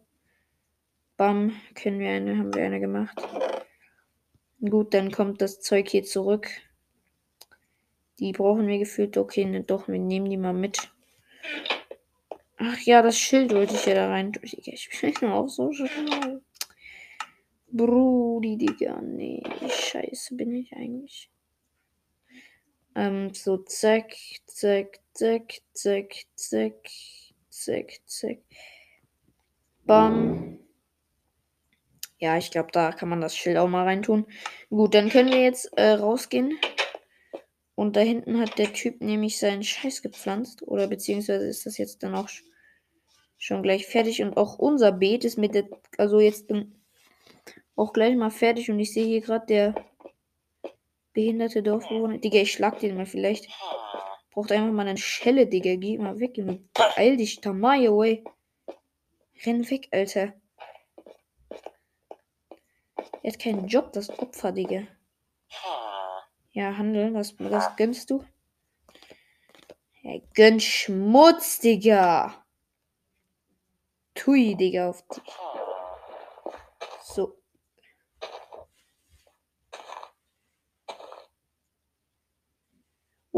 Bam. 1.16 1.52
Können 1.74 1.98
wir 1.98 2.10
eine, 2.10 2.38
haben 2.38 2.54
wir 2.54 2.64
eine 2.64 2.78
gemacht. 2.78 3.20
Gut, 4.60 4.94
dann 4.94 5.10
kommt 5.10 5.42
das 5.42 5.60
Zeug 5.60 5.88
hier 5.88 6.04
zurück. 6.04 6.48
Die 8.20 8.30
brauchen 8.30 8.68
wir 8.68 8.78
gefühlt. 8.78 9.16
Okay, 9.16 9.44
ne, 9.44 9.64
doch, 9.64 9.88
wir 9.88 9.98
nehmen 9.98 10.30
die 10.30 10.36
mal 10.36 10.54
mit. 10.54 10.92
Ach 12.56 12.78
ja, 12.82 13.02
das 13.02 13.18
Schild 13.18 13.52
wollte 13.52 13.74
ich 13.74 13.86
ja 13.86 13.94
da 13.94 14.08
rein. 14.10 14.32
Ich 14.42 14.90
bin 15.20 15.30
auch 15.30 15.48
so 15.48 15.72
schlau. 15.72 16.40
Brudi, 17.70 18.56
Digga. 18.56 19.00
Nee, 19.00 19.42
scheiße 19.68 20.36
bin 20.36 20.54
ich 20.54 20.72
eigentlich. 20.72 21.30
Ähm, 22.94 23.32
so 23.34 23.58
zack, 23.58 24.14
zack, 24.46 25.00
zack, 25.12 25.60
zack, 25.72 26.14
zack, 26.34 26.90
zack, 27.50 28.00
zack. 28.06 28.38
Bam. 29.84 30.58
Ja, 32.18 32.36
ich 32.36 32.50
glaube, 32.50 32.70
da 32.72 32.92
kann 32.92 33.08
man 33.08 33.20
das 33.20 33.36
Schild 33.36 33.56
auch 33.56 33.68
mal 33.68 33.84
reintun. 33.84 34.26
Gut, 34.70 34.94
dann 34.94 35.08
können 35.08 35.30
wir 35.30 35.42
jetzt 35.42 35.66
äh, 35.76 35.90
rausgehen. 35.90 36.58
Und 37.76 37.94
da 37.94 38.00
hinten 38.00 38.40
hat 38.40 38.58
der 38.58 38.72
Typ 38.72 39.00
nämlich 39.00 39.38
seinen 39.38 39.62
Scheiß 39.62 40.02
gepflanzt. 40.02 40.66
Oder 40.66 40.88
beziehungsweise 40.88 41.46
ist 41.46 41.64
das 41.64 41.78
jetzt 41.78 42.02
dann 42.02 42.16
auch 42.16 42.28
schon 43.38 43.62
gleich 43.62 43.86
fertig. 43.86 44.20
Und 44.20 44.36
auch 44.36 44.58
unser 44.58 44.90
Beet 44.90 45.24
ist 45.24 45.38
mit 45.38 45.54
der, 45.54 45.68
also 45.96 46.18
jetzt 46.18 46.52
auch 47.76 47.92
gleich 47.92 48.16
mal 48.16 48.30
fertig. 48.30 48.68
Und 48.68 48.80
ich 48.80 48.92
sehe 48.92 49.06
hier 49.06 49.20
gerade 49.20 49.46
der 49.46 49.74
behinderte 51.18 51.64
Dorfbewohner. 51.64 52.18
Digga, 52.18 52.38
ich 52.38 52.52
schlag 52.52 52.78
den 52.78 52.96
mal 52.96 53.04
vielleicht. 53.04 53.48
Braucht 54.30 54.52
einfach 54.52 54.70
mal 54.70 54.86
eine 54.86 54.96
Schelle, 54.96 55.48
Digga. 55.48 55.74
Geh 55.74 55.98
mal 55.98 56.20
weg, 56.20 56.38
Junge. 56.38 56.62
Beeil 56.74 57.16
dich, 57.16 57.40
Tamayo, 57.40 57.98
way. 57.98 58.22
Renn 59.44 59.68
weg, 59.68 59.88
Alter. 59.90 60.34
Er 63.24 63.32
hat 63.32 63.40
keinen 63.40 63.66
Job, 63.66 63.92
das 63.94 64.16
Opfer, 64.16 64.52
Digga. 64.52 64.86
Ja, 66.52 66.76
handeln, 66.78 67.14
was, 67.14 67.34
was 67.40 67.74
gönnst 67.74 68.10
du? 68.10 68.24
Ja, 70.02 70.20
gönn 70.34 70.60
Schmutz, 70.60 71.58
Digga. 71.58 72.44
Tui, 74.14 74.54
Digga, 74.54 74.90
auf 74.90 75.02
dich. 75.08 75.22
So. 77.02 77.34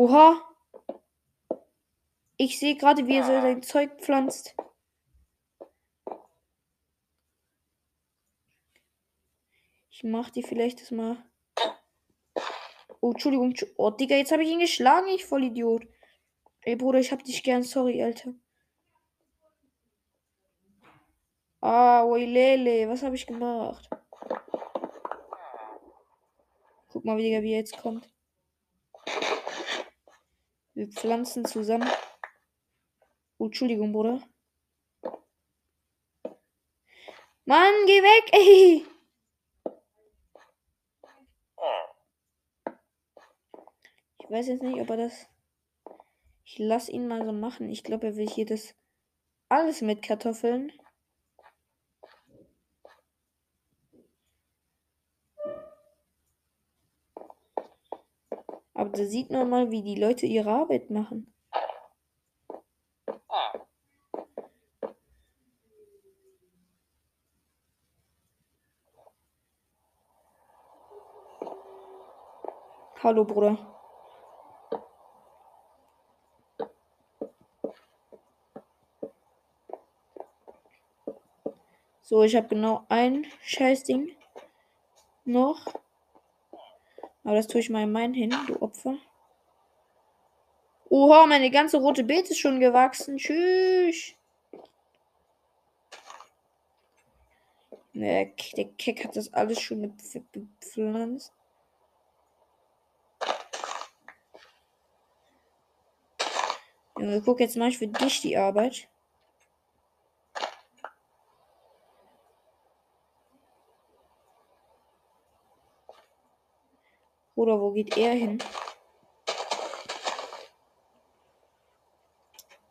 Oha. 0.01 0.41
Ich 2.39 2.59
sehe 2.59 2.75
gerade, 2.75 3.07
wie 3.07 3.17
er 3.17 3.25
so 3.25 3.33
sein 3.33 3.63
Zeug 3.63 4.01
pflanzt. 4.01 4.57
Ich 9.91 10.03
mach 10.03 10.31
die 10.31 10.43
vielleicht 10.43 10.81
das 10.81 10.91
mal. 10.91 11.23
Oh, 13.03 13.11
Entschuldigung. 13.11 13.55
Oh, 13.77 13.91
Digga, 13.91 14.17
jetzt 14.17 14.33
habe 14.33 14.43
ich 14.43 14.49
ihn 14.49 14.61
geschlagen, 14.61 15.09
ich 15.09 15.27
voll 15.27 15.45
Idiot. 15.45 15.87
Ey, 16.63 16.77
Bruder, 16.77 17.01
ich 17.01 17.13
hab 17.13 17.23
dich 17.23 17.43
gern. 17.43 17.63
Sorry, 17.63 18.03
Alter. 18.03 18.33
Ah, 21.61 22.07
Lele, 22.17 22.89
was 22.89 23.03
habe 23.03 23.17
ich 23.17 23.27
gemacht? 23.27 23.87
Guck 26.89 27.05
mal, 27.05 27.19
Digga, 27.19 27.43
wie 27.43 27.53
er 27.53 27.59
jetzt 27.59 27.77
kommt. 27.77 28.11
Wir 30.75 30.89
pflanzen 30.89 31.45
zusammen. 31.45 31.89
Oh, 33.39 33.47
Entschuldigung, 33.47 33.93
Bruder. 33.93 34.23
Mann, 37.45 37.75
geh 37.87 38.03
weg, 38.03 38.33
ey! 38.33 38.87
Ich 44.19 44.31
weiß 44.31 44.47
jetzt 44.47 44.63
nicht, 44.63 44.81
ob 44.81 44.89
er 44.91 44.97
das. 44.97 45.27
Ich 46.45 46.59
lass 46.59 46.89
ihn 46.89 47.09
mal 47.09 47.25
so 47.25 47.33
machen. 47.33 47.69
Ich 47.69 47.83
glaube, 47.83 48.07
er 48.07 48.17
will 48.17 48.29
hier 48.29 48.47
das 48.47 48.77
alles 49.49 49.81
mit 49.81 50.03
Kartoffeln. 50.03 50.73
Aber 58.81 58.89
da 58.89 59.05
sieht 59.05 59.31
man 59.31 59.51
mal, 59.51 59.71
wie 59.71 59.83
die 59.83 60.01
Leute 60.01 60.25
ihre 60.25 60.51
Arbeit 60.51 60.89
machen. 60.89 61.35
Hallo, 73.03 73.27
Bruder. 73.27 73.59
So, 82.01 82.23
ich 82.23 82.35
habe 82.35 82.49
genau 82.49 82.87
ein 82.89 83.27
Scheißding 83.43 84.17
noch. 85.27 85.67
Aber 87.25 87.35
das 87.37 87.47
tue 87.47 87.61
ich 87.61 87.71
mal 87.71 87.83
in 87.83 87.93
meinen 87.93 88.15
hin, 88.15 88.35
du 88.47 88.61
Opfer. 88.63 88.97
Oha, 90.89 91.27
meine 91.27 91.51
ganze 91.51 91.79
rote 91.79 92.03
Beet 92.03 92.31
ist 92.31 92.39
schon 92.39 92.59
gewachsen. 92.59 93.17
Tschüss. 93.17 94.15
Der, 97.93 98.27
der 98.57 98.65
Keck 98.79 99.05
hat 99.05 99.17
das 99.17 99.33
alles 99.33 99.61
schon 99.61 99.97
gepflanzt. 100.33 101.33
Junge, 106.99 107.23
guck, 107.23 107.41
jetzt 107.41 107.57
mache 107.57 107.71
ich 107.71 107.79
für 107.79 107.87
dich 107.87 108.21
die 108.21 108.37
Arbeit. 108.37 108.89
Oder 117.41 117.59
wo 117.59 117.71
geht 117.71 117.97
er 117.97 118.13
hin? 118.13 118.37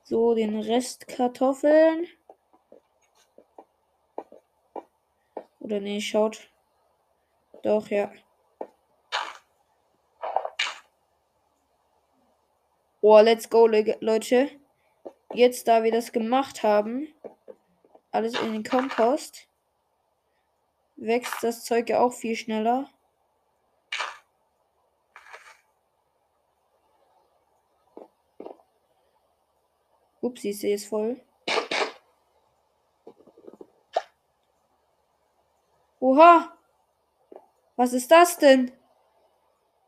So, 0.04 0.36
den 0.36 0.60
Rest 0.60 1.08
Kartoffeln. 1.08 2.06
Oder 5.60 5.80
nee, 5.80 6.00
schaut. 6.00 6.52
Doch, 7.64 7.88
ja. 7.88 8.12
Oh, 13.02 13.20
let's 13.22 13.50
go, 13.50 13.66
Leute. 13.66 14.52
Jetzt, 15.34 15.68
da 15.68 15.82
wir 15.82 15.92
das 15.92 16.12
gemacht 16.12 16.62
haben, 16.62 17.08
alles 18.12 18.40
in 18.40 18.54
den 18.54 18.64
Kompost, 18.64 19.48
wächst 20.96 21.42
das 21.42 21.66
Zeug 21.66 21.90
ja 21.90 22.02
auch 22.02 22.14
viel 22.14 22.36
schneller. 22.36 22.88
Upsi, 30.30 30.54
sie 30.54 30.74
ist 30.74 30.86
voll. 30.86 31.20
Oha! 36.00 36.56
Was 37.76 37.94
ist 37.94 38.12
das 38.12 38.38
denn? 38.38 38.72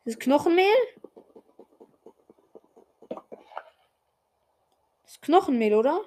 Das 0.04 0.18
Knochenmehl? 0.18 0.66
Das 5.04 5.22
Knochenmehl, 5.22 5.76
oder? 5.76 6.02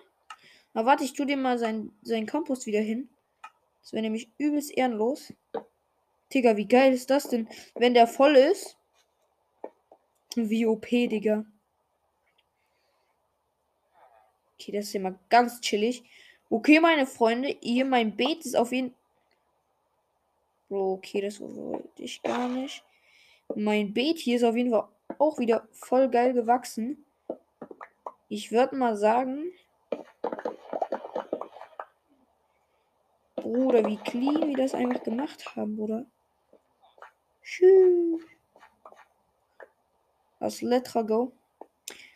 Aber 0.72 0.86
warte, 0.86 1.04
ich 1.04 1.12
tue 1.12 1.26
dir 1.26 1.36
mal 1.36 1.58
seinen 1.58 1.96
sein 2.02 2.26
Kompost 2.26 2.66
wieder 2.66 2.80
hin. 2.80 3.08
Das 3.82 3.92
wäre 3.92 4.02
nämlich 4.02 4.32
übelst 4.38 4.76
ehrenlos. 4.76 5.32
Digga, 6.32 6.56
wie 6.56 6.66
geil 6.66 6.92
ist 6.92 7.10
das 7.10 7.28
denn? 7.28 7.48
Wenn 7.76 7.94
der 7.94 8.08
voll 8.08 8.34
ist. 8.34 8.76
Wie 10.34 10.66
OP, 10.66 10.88
Digga. 10.88 11.46
Okay, 14.58 14.72
das 14.72 14.86
ist 14.86 14.94
immer 14.94 15.18
ganz 15.28 15.60
chillig. 15.60 16.04
Okay, 16.50 16.80
meine 16.80 17.06
Freunde, 17.06 17.56
hier 17.60 17.84
mein 17.84 18.16
Beet 18.16 18.44
ist 18.44 18.56
auf 18.56 18.72
jeden 18.72 18.94
Bro, 20.68 20.94
okay, 20.94 21.20
das 21.20 21.40
wollte 21.40 22.02
ich 22.02 22.22
gar 22.22 22.48
nicht. 22.48 22.84
Mein 23.54 23.92
Beet 23.92 24.18
hier 24.18 24.36
ist 24.36 24.44
auf 24.44 24.56
jeden 24.56 24.70
Fall 24.70 24.88
auch 25.18 25.38
wieder 25.38 25.68
voll 25.72 26.08
geil 26.08 26.32
gewachsen. 26.32 27.04
Ich 28.28 28.50
würde 28.50 28.74
mal 28.74 28.96
sagen. 28.96 29.52
Bruder, 33.36 33.84
wie 33.86 33.98
clean 33.98 34.48
wir 34.48 34.56
das 34.56 34.74
einfach 34.74 35.02
gemacht 35.02 35.54
haben, 35.54 35.76
Bruder. 35.76 36.06
Tschüss. 37.42 38.22
Das 40.40 40.62
Letra 40.62 41.02
Go. 41.02 41.32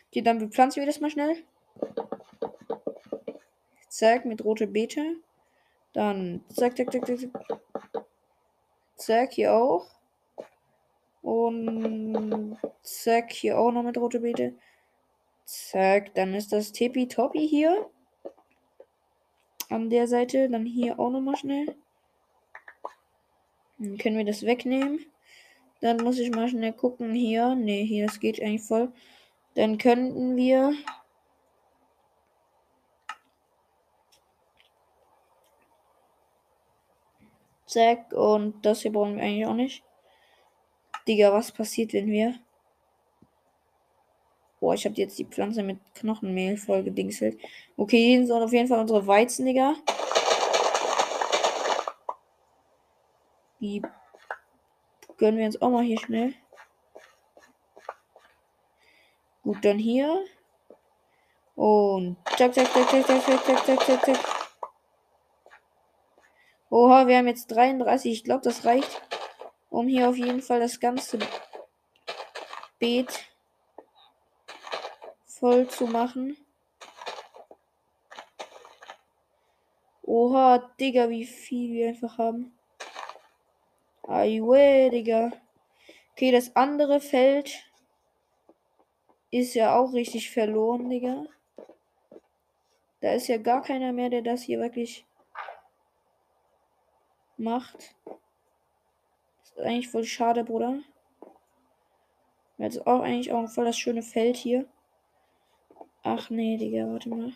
Okay, 0.09 0.21
dann 0.21 0.39
bepflanzen 0.39 0.81
wir 0.81 0.87
das 0.87 0.99
mal 0.99 1.09
schnell. 1.09 1.43
Zack, 3.89 4.25
mit 4.25 4.45
rote 4.45 4.67
Beete. 4.67 5.17
Dann 5.93 6.43
zack, 6.49 6.77
zack, 6.77 6.91
zack, 6.91 7.05
zack. 7.05 7.59
Zack, 8.95 9.33
hier 9.33 9.53
auch. 9.53 9.87
Und 11.21 12.57
zack, 12.83 13.31
hier 13.33 13.57
auch 13.59 13.71
noch 13.71 13.83
mit 13.83 13.97
rote 13.97 14.19
Beete. 14.19 14.53
Zack, 15.45 16.13
dann 16.13 16.35
ist 16.35 16.53
das 16.53 16.71
Tippi-Toppi 16.71 17.47
hier. 17.47 17.89
An 19.69 19.89
der 19.89 20.07
Seite. 20.07 20.49
Dann 20.49 20.65
hier 20.65 20.99
auch 20.99 21.09
nochmal 21.09 21.35
schnell. 21.35 21.75
Dann 23.79 23.97
können 23.97 24.17
wir 24.17 24.25
das 24.25 24.45
wegnehmen. 24.45 25.05
Dann 25.81 25.97
muss 25.97 26.19
ich 26.19 26.29
mal 26.29 26.47
schnell 26.47 26.73
gucken 26.73 27.13
hier. 27.13 27.55
Ne, 27.55 27.83
hier, 27.83 28.05
das 28.05 28.19
geht 28.19 28.39
eigentlich 28.41 28.63
voll. 28.63 28.91
Dann 29.55 29.77
könnten 29.79 30.35
wir 30.35 30.73
Zack. 37.69 38.13
Und 38.13 38.65
das 38.65 38.81
hier 38.81 38.91
brauchen 38.91 39.17
wir 39.17 39.23
eigentlich 39.23 39.45
auch 39.45 39.53
nicht. 39.53 39.83
Digga, 41.07 41.31
was 41.31 41.51
passiert, 41.51 41.93
wenn 41.93 42.07
wir. 42.07 42.35
Boah, 44.59 44.73
ich 44.73 44.85
habe 44.85 44.95
jetzt 44.95 45.17
die 45.19 45.25
Pflanze 45.25 45.63
mit 45.63 45.77
Knochenmehl 45.93 46.57
voll 46.57 46.83
gedingselt. 46.83 47.39
Okay, 47.77 48.15
hier 48.15 48.25
sind 48.25 48.41
auf 48.41 48.51
jeden 48.51 48.67
Fall 48.67 48.79
unsere 48.79 49.05
Weizen, 49.05 49.45
Digga. 49.45 49.75
Die 53.61 53.81
gönnen 55.17 55.37
wir 55.37 55.45
uns 55.45 55.61
auch 55.61 55.69
mal 55.69 55.83
hier 55.83 55.99
schnell. 55.99 56.33
Gut, 59.43 59.63
dann 59.63 59.77
hier. 59.77 60.25
Und 61.55 62.17
zack, 62.37 62.53
zack, 62.53 62.71
zack, 62.73 62.89
zack, 62.89 63.05
zack, 63.05 63.23
zack, 63.23 63.65
zack, 63.65 63.83
zack, 63.85 64.05
zack. 64.05 64.38
Oha, 66.71 67.07
wir 67.07 67.17
haben 67.17 67.27
jetzt 67.27 67.47
33. 67.47 68.11
Ich 68.11 68.23
glaube, 68.23 68.43
das 68.43 68.63
reicht, 68.63 69.01
um 69.69 69.87
hier 69.87 70.07
auf 70.07 70.15
jeden 70.15 70.41
Fall 70.41 70.59
das 70.59 70.79
ganze 70.79 71.17
Beet 72.77 73.27
voll 75.25 75.67
zu 75.67 75.87
machen. 75.87 76.37
Oha, 80.03 80.59
Digga, 80.79 81.09
wie 81.09 81.25
viel 81.25 81.73
wir 81.73 81.89
einfach 81.89 82.19
haben. 82.19 82.55
Aiwe, 84.03 84.91
Digga. 84.91 85.31
Okay, 86.11 86.31
das 86.31 86.55
andere 86.55 86.99
Feld 86.99 87.63
ist 89.31 89.55
ja 89.55 89.75
auch 89.75 89.93
richtig 89.93 90.29
verloren, 90.29 90.89
Digga. 90.89 91.25
Da 93.01 93.13
ist 93.13 93.27
ja 93.27 93.37
gar 93.37 93.63
keiner 93.63 93.91
mehr, 93.91 94.09
der 94.09 94.21
das 94.21 94.43
hier 94.43 94.59
wirklich 94.59 95.05
macht. 97.39 97.95
Das 98.05 99.51
ist 99.51 99.59
eigentlich 99.59 99.89
voll 99.89 100.03
schade, 100.03 100.43
Bruder. 100.43 100.79
Jetzt 102.57 102.85
auch 102.85 103.01
eigentlich 103.01 103.31
auch 103.31 103.49
voll 103.49 103.65
das 103.65 103.77
schöne 103.77 104.03
Feld 104.03 104.35
hier. 104.35 104.65
Ach 106.03 106.29
nee, 106.29 106.57
Digga, 106.57 106.91
warte 106.91 107.09
mal. 107.09 107.33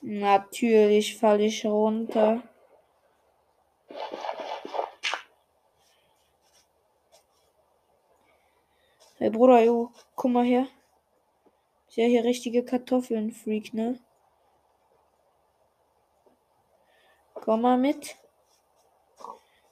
Natürlich 0.00 1.18
falle 1.18 1.44
ich 1.44 1.66
runter. 1.66 2.42
Hey 9.16 9.30
Bruder, 9.30 9.60
jo, 9.64 9.90
komm 10.14 10.34
mal 10.34 10.44
her. 10.44 10.68
Ist 11.88 11.96
ja 11.96 12.06
hier 12.06 12.22
richtige 12.24 12.64
Kartoffeln, 12.64 13.32
Freak, 13.32 13.74
ne? 13.74 13.98
Komm 17.48 17.62
mal 17.62 17.78
mit. 17.78 18.14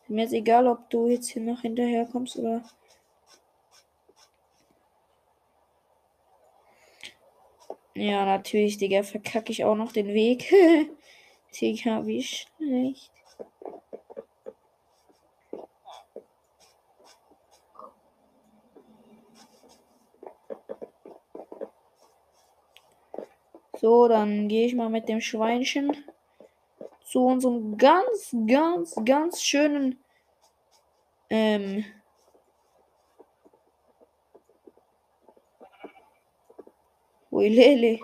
Mir 0.08 0.24
ist 0.24 0.32
egal, 0.32 0.66
ob 0.66 0.88
du 0.88 1.08
jetzt 1.08 1.28
hier 1.28 1.42
noch 1.42 1.60
hinterher 1.60 2.06
kommst 2.06 2.38
oder. 2.38 2.64
Ja, 7.92 8.24
natürlich, 8.24 8.78
Digga, 8.78 9.02
verkacke 9.02 9.52
ich 9.52 9.62
auch 9.66 9.74
noch 9.74 9.92
den 9.92 10.06
Weg. 10.06 10.50
Digga, 11.60 12.06
wie 12.06 12.22
schlecht. 12.22 13.12
So, 23.78 24.08
dann 24.08 24.48
gehe 24.48 24.66
ich 24.66 24.74
mal 24.74 24.88
mit 24.88 25.10
dem 25.10 25.20
Schweinchen 25.20 25.94
zu 27.06 27.24
unserem 27.24 27.78
ganz, 27.78 28.34
ganz, 28.46 28.96
ganz 29.04 29.40
schönen 29.40 29.98
ähm, 31.30 31.84
Lele. 37.30 38.00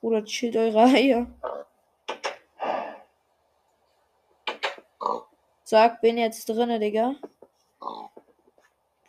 Bruder, 0.00 0.24
chillt 0.24 0.56
eure 0.56 0.80
Eier. 0.80 1.26
Sag, 5.62 6.00
bin 6.00 6.18
jetzt 6.18 6.48
drinne, 6.48 6.80
Digga. 6.80 7.14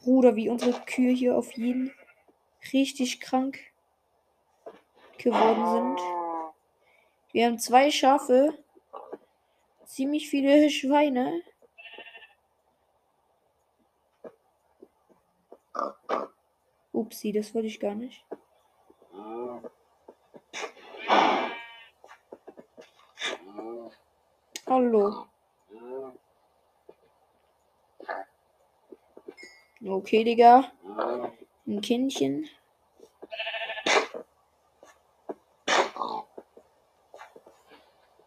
Bruder, 0.04 0.36
wie 0.36 0.50
unsere 0.50 0.74
Kühe 0.82 1.14
hier 1.14 1.36
auf 1.36 1.54
jeden 1.54 1.92
richtig 2.72 3.20
krank 3.20 3.58
geworden 5.18 5.98
sind. 5.98 6.21
Wir 7.34 7.46
haben 7.46 7.60
zwei 7.60 7.92
Schafe, 7.92 8.58
ziemlich 9.86 10.30
viele 10.30 10.70
Schweine. 10.70 11.42
Upsi, 16.92 17.32
das 17.32 17.56
wollte 17.56 17.68
ich 17.68 17.80
gar 17.80 17.96
nicht. 17.96 18.26
Hallo. 24.68 25.26
Okay, 29.84 30.24
Digga. 30.24 30.72
Ein 31.66 31.82
Kindchen. 31.82 32.48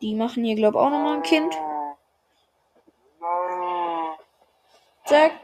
Die 0.04 0.14
machen 0.14 0.44
hier, 0.44 0.54
glaube 0.54 0.76
ich, 0.76 0.84
auch 0.84 0.90
nochmal 0.90 1.16
ein 1.16 1.22
Kind. 1.22 1.58
Zack. 5.06 5.40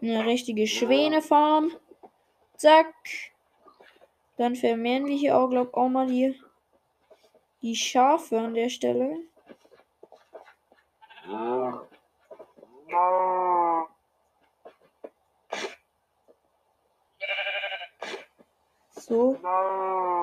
Eine 0.00 0.24
richtige 0.24 0.66
Schwänefarm. 0.66 1.72
Zack. 2.56 2.94
Dann 4.38 4.56
vermehren 4.56 5.04
wir 5.04 5.14
hier 5.14 5.36
auch, 5.36 5.50
glaube 5.50 5.68
ich, 5.68 5.76
auch 5.76 5.90
mal 5.90 6.06
die, 6.06 6.40
die 7.60 7.76
Schafe 7.76 8.38
an 8.38 8.54
der 8.54 8.70
Stelle. 8.70 9.18
So. 18.92 19.36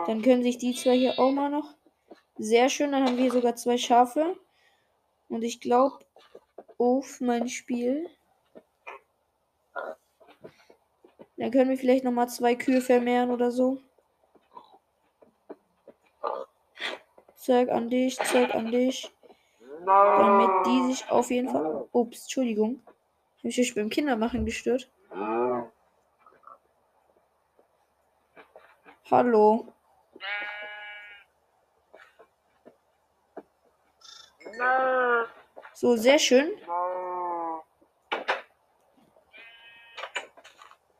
Dann 0.07 0.23
können 0.23 0.41
sich 0.41 0.57
die 0.57 0.73
zwei 0.73 0.97
hier 0.97 1.19
auch 1.19 1.31
mal 1.31 1.51
noch 1.51 1.75
sehr 2.37 2.69
schön, 2.69 2.91
dann 2.91 3.05
haben 3.05 3.17
wir 3.17 3.31
sogar 3.31 3.55
zwei 3.55 3.77
Schafe. 3.77 4.37
Und 5.29 5.43
ich 5.43 5.59
glaube, 5.59 5.99
auf 6.77 7.21
mein 7.21 7.49
Spiel. 7.49 8.09
Dann 11.37 11.51
können 11.51 11.69
wir 11.69 11.77
vielleicht 11.77 12.03
nochmal 12.03 12.29
zwei 12.29 12.55
Kühe 12.55 12.81
vermehren 12.81 13.31
oder 13.31 13.51
so. 13.51 13.81
Zeig 17.35 17.69
an 17.69 17.89
dich, 17.89 18.17
zeig 18.17 18.53
an 18.55 18.71
dich. 18.71 19.11
Damit 19.85 20.65
die 20.65 20.93
sich 20.93 21.09
auf 21.09 21.29
jeden 21.29 21.49
Fall. 21.49 21.87
Ups, 21.91 22.23
Entschuldigung. 22.23 22.81
Habe 23.39 23.49
ich 23.49 23.59
euch 23.59 23.75
beim 23.75 23.89
Kindermachen 23.89 24.45
gestört? 24.45 24.89
Hallo. 29.11 29.72
So, 35.73 35.95
sehr 35.95 36.19
schön. 36.19 36.51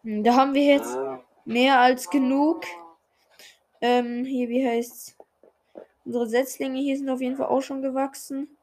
Hm, 0.04 0.24
da 0.24 0.36
haben 0.36 0.54
wir 0.54 0.66
jetzt 0.66 0.98
mehr 1.46 1.80
als 1.80 2.10
genug. 2.10 2.66
Ähm, 3.82 4.26
hier, 4.26 4.50
wie 4.50 4.68
heißt's? 4.68 5.18
Unsere 6.06 6.28
Setzlinge 6.28 6.80
hier 6.80 6.98
sind 6.98 7.10
auf 7.10 7.22
jeden 7.22 7.38
Fall 7.38 7.48
auch 7.48 7.62
schon 7.62 7.82
gewachsen. 7.82 8.58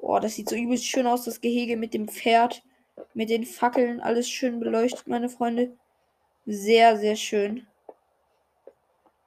Boah, 0.00 0.20
das 0.20 0.34
sieht 0.34 0.50
so 0.50 0.56
übelst 0.56 0.84
schön 0.84 1.06
aus, 1.06 1.24
das 1.24 1.40
Gehege 1.40 1.78
mit 1.78 1.94
dem 1.94 2.06
Pferd, 2.06 2.62
mit 3.14 3.30
den 3.30 3.46
Fackeln, 3.46 3.98
alles 4.00 4.28
schön 4.28 4.60
beleuchtet, 4.60 5.06
meine 5.06 5.30
Freunde. 5.30 5.74
Sehr, 6.44 6.98
sehr 6.98 7.16
schön. 7.16 7.66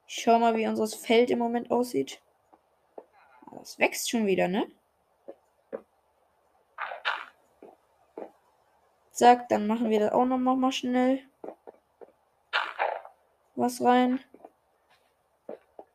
Schau 0.06 0.38
mal, 0.38 0.56
wie 0.56 0.66
unser 0.66 0.86
Feld 0.86 1.30
im 1.30 1.38
Moment 1.38 1.70
aussieht. 1.70 2.20
Ah, 3.46 3.56
das 3.58 3.78
wächst 3.78 4.10
schon 4.10 4.26
wieder, 4.26 4.48
ne? 4.48 4.66
Zack, 9.10 9.48
dann 9.48 9.66
machen 9.66 9.90
wir 9.90 9.98
das 9.98 10.12
auch 10.12 10.26
noch 10.26 10.38
mal 10.38 10.72
schnell. 10.72 11.20
Was 13.54 13.82
rein. 13.82 14.20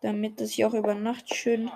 Damit 0.02 0.42
das 0.42 0.52
hier 0.52 0.68
auch 0.68 0.74
über 0.74 0.96
Nacht 0.96 1.34
schön 1.34 1.72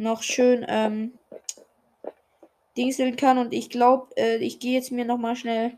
noch 0.00 0.22
schön 0.22 0.64
ähm, 0.68 1.18
dingseln 2.76 3.16
kann. 3.16 3.38
Und 3.38 3.52
ich 3.52 3.70
glaube, 3.70 4.08
äh, 4.16 4.38
ich 4.38 4.58
gehe 4.58 4.72
jetzt 4.72 4.90
mir 4.90 5.04
noch 5.04 5.18
mal 5.18 5.36
schnell 5.36 5.76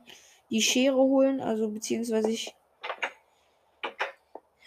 die 0.51 0.63
Schere 0.63 0.97
holen. 0.97 1.41
Also 1.41 1.69
beziehungsweise 1.69 2.31
ich 2.31 2.55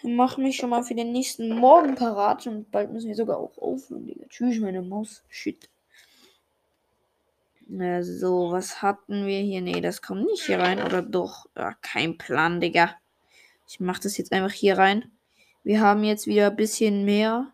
mache 0.06 0.40
mich 0.40 0.56
schon 0.56 0.70
mal 0.70 0.82
für 0.82 0.94
den 0.94 1.12
nächsten 1.12 1.48
Morgen 1.48 1.94
parat. 1.94 2.46
Und 2.46 2.70
bald 2.70 2.92
müssen 2.92 3.08
wir 3.08 3.14
sogar 3.14 3.38
auch 3.38 3.56
aufhören, 3.58 4.06
Digga. 4.06 4.26
Tschüss, 4.28 4.60
meine 4.60 4.82
Maus. 4.82 5.22
Shit. 5.28 5.68
Na, 7.68 8.02
so, 8.02 8.52
was 8.52 8.80
hatten 8.82 9.26
wir 9.26 9.40
hier? 9.40 9.60
Nee, 9.60 9.80
das 9.80 10.00
kommt 10.00 10.24
nicht 10.24 10.44
hier 10.44 10.60
rein. 10.60 10.82
Oder 10.82 11.02
doch? 11.02 11.46
Ja, 11.56 11.74
kein 11.82 12.16
Plan, 12.16 12.60
Digga. 12.60 12.94
Ich 13.68 13.80
mache 13.80 14.02
das 14.02 14.16
jetzt 14.16 14.32
einfach 14.32 14.52
hier 14.52 14.78
rein. 14.78 15.10
Wir 15.64 15.80
haben 15.80 16.04
jetzt 16.04 16.28
wieder 16.28 16.48
ein 16.48 16.56
bisschen 16.56 17.04
mehr. 17.04 17.52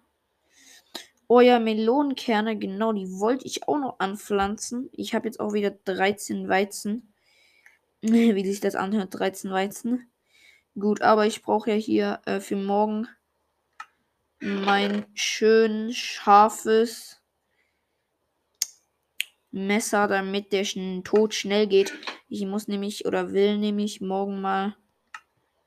Oh 1.28 1.40
ja, 1.40 1.58
Melonenkerne, 1.58 2.58
genau, 2.58 2.92
die 2.92 3.10
wollte 3.18 3.46
ich 3.46 3.66
auch 3.66 3.78
noch 3.78 4.00
anpflanzen. 4.00 4.90
Ich 4.92 5.14
habe 5.14 5.26
jetzt 5.26 5.40
auch 5.40 5.54
wieder 5.54 5.70
13 5.70 6.46
Weizen. 6.46 7.14
Wie 8.02 8.44
sich 8.44 8.60
das 8.60 8.74
anhört, 8.74 9.18
13 9.18 9.50
Weizen. 9.50 10.11
Gut, 10.78 11.02
aber 11.02 11.26
ich 11.26 11.42
brauche 11.42 11.70
ja 11.70 11.76
hier 11.76 12.20
äh, 12.24 12.40
für 12.40 12.56
morgen 12.56 13.06
mein 14.40 15.06
schön 15.14 15.92
scharfes 15.92 17.20
Messer, 19.50 20.08
damit 20.08 20.52
der 20.52 20.64
Tod 21.04 21.34
schnell 21.34 21.66
geht. 21.66 21.92
Ich 22.28 22.46
muss 22.46 22.68
nämlich 22.68 23.04
oder 23.04 23.32
will 23.32 23.58
nämlich 23.58 24.00
morgen 24.00 24.40
mal 24.40 24.74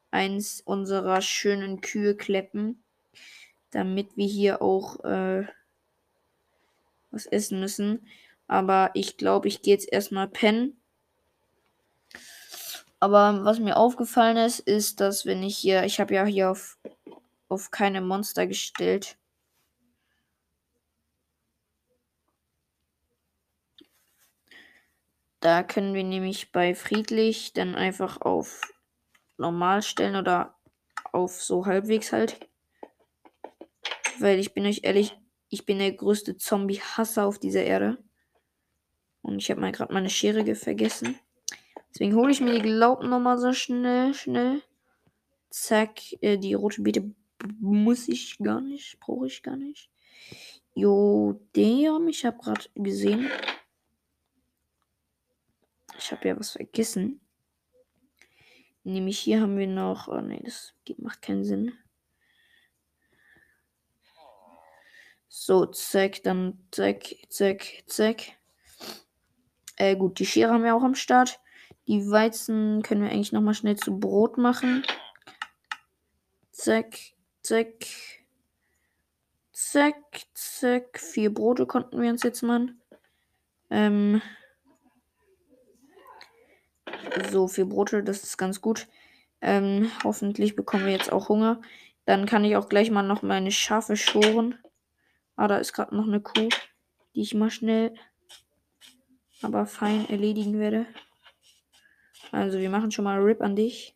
eins 0.09 0.61
unserer 0.61 1.21
schönen 1.21 1.81
Kühe 1.81 2.15
kleppen, 2.15 2.83
damit 3.69 4.17
wir 4.17 4.27
hier 4.27 4.61
auch 4.63 5.03
äh, 5.03 5.45
was 7.11 7.27
essen 7.27 7.59
müssen. 7.59 8.07
Aber 8.47 8.89
ich 8.95 9.17
glaube, 9.17 9.47
ich 9.47 9.61
gehe 9.61 9.75
jetzt 9.75 9.91
erstmal 9.91 10.27
pennen. 10.27 10.81
Aber 12.99 13.43
was 13.43 13.59
mir 13.59 13.77
aufgefallen 13.77 14.37
ist, 14.37 14.59
ist, 14.59 14.99
dass 15.01 15.25
wenn 15.25 15.43
ich 15.43 15.57
hier, 15.57 15.83
ich 15.83 15.99
habe 15.99 16.13
ja 16.15 16.25
hier 16.25 16.51
auf, 16.51 16.77
auf 17.49 17.71
keine 17.71 18.01
Monster 18.01 18.47
gestellt. 18.47 19.17
Da 25.39 25.61
können 25.61 25.93
wir 25.93 26.03
nämlich 26.03 26.51
bei 26.51 26.73
friedlich 26.73 27.53
dann 27.53 27.75
einfach 27.75 28.21
auf 28.21 28.61
normal 29.37 29.83
stellen 29.83 30.15
oder 30.15 30.55
auf 31.11 31.41
so 31.41 31.65
halbwegs 31.65 32.11
halt. 32.11 32.49
Weil 34.19 34.39
ich 34.39 34.53
bin 34.53 34.65
euch 34.65 34.79
ehrlich, 34.83 35.15
ich 35.49 35.65
bin 35.65 35.79
der 35.79 35.91
größte 35.91 36.37
Zombie-Hasser 36.37 37.25
auf 37.25 37.37
dieser 37.37 37.63
Erde. 37.63 37.97
Und 39.21 39.37
ich 39.37 39.51
habe 39.51 39.61
mal 39.61 39.71
gerade 39.71 39.93
meine 39.93 40.09
Schere 40.09 40.55
vergessen. 40.55 41.19
Deswegen 41.95 42.15
hole 42.15 42.29
ich 42.29 42.41
mir 42.41 42.51
die 42.51 42.61
Glauben 42.61 43.07
nochmal 43.07 43.37
so 43.37 43.53
schnell, 43.53 44.13
schnell. 44.13 44.61
Zack, 45.49 46.01
äh, 46.21 46.37
die 46.37 46.53
rote 46.53 46.81
Beete 46.81 47.09
muss 47.61 48.09
ich 48.09 48.37
gar 48.39 48.59
nicht, 48.59 48.99
brauche 48.99 49.27
ich 49.27 49.41
gar 49.41 49.55
nicht. 49.55 49.89
Jo, 50.73 51.39
damn, 51.53 52.09
ich 52.09 52.25
habe 52.25 52.37
gerade 52.37 52.65
gesehen. 52.75 53.31
Ich 55.97 56.11
habe 56.11 56.27
ja 56.27 56.37
was 56.37 56.51
vergessen. 56.51 57.21
Nämlich 58.83 59.17
hier 59.19 59.39
haben 59.39 59.57
wir 59.57 59.67
noch. 59.67 60.09
Oh 60.09 60.19
nee, 60.19 60.41
das 60.43 60.73
macht 60.97 61.21
keinen 61.21 61.45
Sinn. 61.45 61.71
So, 65.29 65.65
zack, 65.67 66.23
dann 66.23 66.59
zack, 66.71 67.05
zack, 67.29 67.83
zack. 67.87 68.33
Äh, 69.77 69.95
gut, 69.95 70.19
die 70.19 70.25
Schere 70.25 70.51
haben 70.51 70.65
wir 70.65 70.75
auch 70.75 70.83
am 70.83 70.95
Start. 70.95 71.39
Die 71.87 72.09
Weizen 72.09 72.81
können 72.81 73.03
wir 73.03 73.11
eigentlich 73.11 73.31
nochmal 73.31 73.53
schnell 73.53 73.75
zu 73.75 73.99
Brot 73.99 74.37
machen. 74.37 74.83
Zack, 76.51 76.97
zack. 77.41 77.85
Zack, 79.51 79.95
zack. 80.33 80.99
Vier 80.99 81.33
Brote 81.33 81.65
konnten 81.65 82.01
wir 82.01 82.09
uns 82.09 82.23
jetzt 82.23 82.41
machen. 82.41 82.81
Ähm. 83.69 84.21
So, 87.29 87.47
vier 87.47 87.65
Brote, 87.65 88.03
das 88.03 88.23
ist 88.23 88.37
ganz 88.37 88.61
gut. 88.61 88.87
Ähm, 89.41 89.91
hoffentlich 90.03 90.55
bekommen 90.55 90.85
wir 90.85 90.93
jetzt 90.93 91.11
auch 91.11 91.29
Hunger. 91.29 91.61
Dann 92.05 92.25
kann 92.25 92.43
ich 92.45 92.55
auch 92.55 92.67
gleich 92.67 92.89
mal 92.89 93.03
noch 93.03 93.21
meine 93.21 93.51
Schafe 93.51 93.95
schoren. 93.95 94.57
Ah, 95.35 95.47
da 95.47 95.57
ist 95.57 95.73
gerade 95.73 95.95
noch 95.95 96.07
eine 96.07 96.21
Kuh, 96.21 96.49
die 97.13 97.21
ich 97.21 97.33
mal 97.33 97.51
schnell, 97.51 97.93
aber 99.41 99.65
fein 99.65 100.09
erledigen 100.09 100.59
werde. 100.59 100.85
Also, 102.35 102.59
wir 102.59 102.69
machen 102.69 102.91
schon 102.91 103.05
mal 103.05 103.21
Rip 103.21 103.41
an 103.41 103.55
dich. 103.55 103.95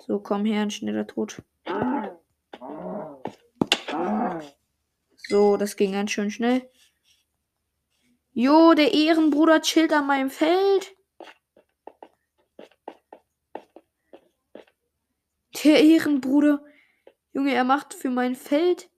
So, 0.00 0.18
komm 0.18 0.44
her, 0.44 0.62
ein 0.62 0.72
schneller 0.72 1.06
Tod. 1.06 1.40
So, 5.16 5.56
das 5.56 5.76
ging 5.76 5.92
ganz 5.92 6.10
schön 6.10 6.32
schnell. 6.32 6.68
Jo, 8.32 8.74
der 8.74 8.92
Ehrenbruder 8.92 9.62
chillt 9.62 9.92
an 9.92 10.08
meinem 10.08 10.30
Feld. 10.30 10.96
Der 15.62 15.80
Ehrenbruder. 15.80 16.64
Junge, 17.32 17.54
er 17.54 17.62
macht 17.62 17.94
für 17.94 18.10
mein 18.10 18.34
Feld. 18.34 18.90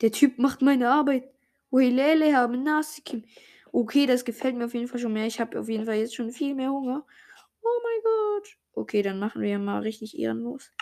Der 0.00 0.12
Typ 0.12 0.38
macht 0.38 0.62
meine 0.62 0.90
Arbeit. 0.90 1.28
Oilele 1.72 2.36
haben 2.36 2.62
Nasikim. 2.62 3.24
Okay, 3.74 4.06
das 4.06 4.24
gefällt 4.24 4.54
mir 4.54 4.66
auf 4.66 4.74
jeden 4.74 4.86
Fall 4.86 5.00
schon 5.00 5.12
mehr. 5.12 5.26
Ich 5.26 5.40
habe 5.40 5.58
auf 5.58 5.68
jeden 5.68 5.84
Fall 5.84 5.96
jetzt 5.96 6.14
schon 6.14 6.30
viel 6.30 6.54
mehr 6.54 6.70
Hunger. 6.70 7.04
Oh 7.60 7.80
mein 7.82 8.02
Gott. 8.04 8.56
Okay, 8.72 9.02
dann 9.02 9.18
machen 9.18 9.42
wir 9.42 9.58
mal 9.58 9.82
richtig 9.82 10.16
ehrenlos. 10.16 10.72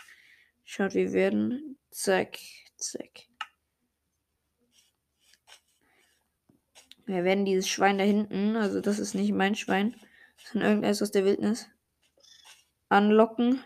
Schaut, 0.65 0.93
wir 0.93 1.15
werden. 1.15 1.79
Zack, 1.91 2.39
zack. 2.77 3.29
Wir 7.07 7.25
werden 7.25 7.47
dieses 7.47 7.67
Schwein 7.67 7.97
da 7.97 8.05
hinten, 8.05 8.57
also 8.57 8.83
das 8.83 8.99
ist 8.99 9.15
nicht 9.15 9.33
mein 9.33 9.55
Schwein, 9.55 9.97
sondern 10.45 10.73
irgendetwas 10.73 11.01
aus 11.01 11.13
der 11.13 11.25
Wildnis, 11.25 11.71
anlocken. 12.91 13.65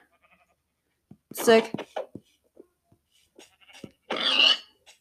Zack. 1.32 1.72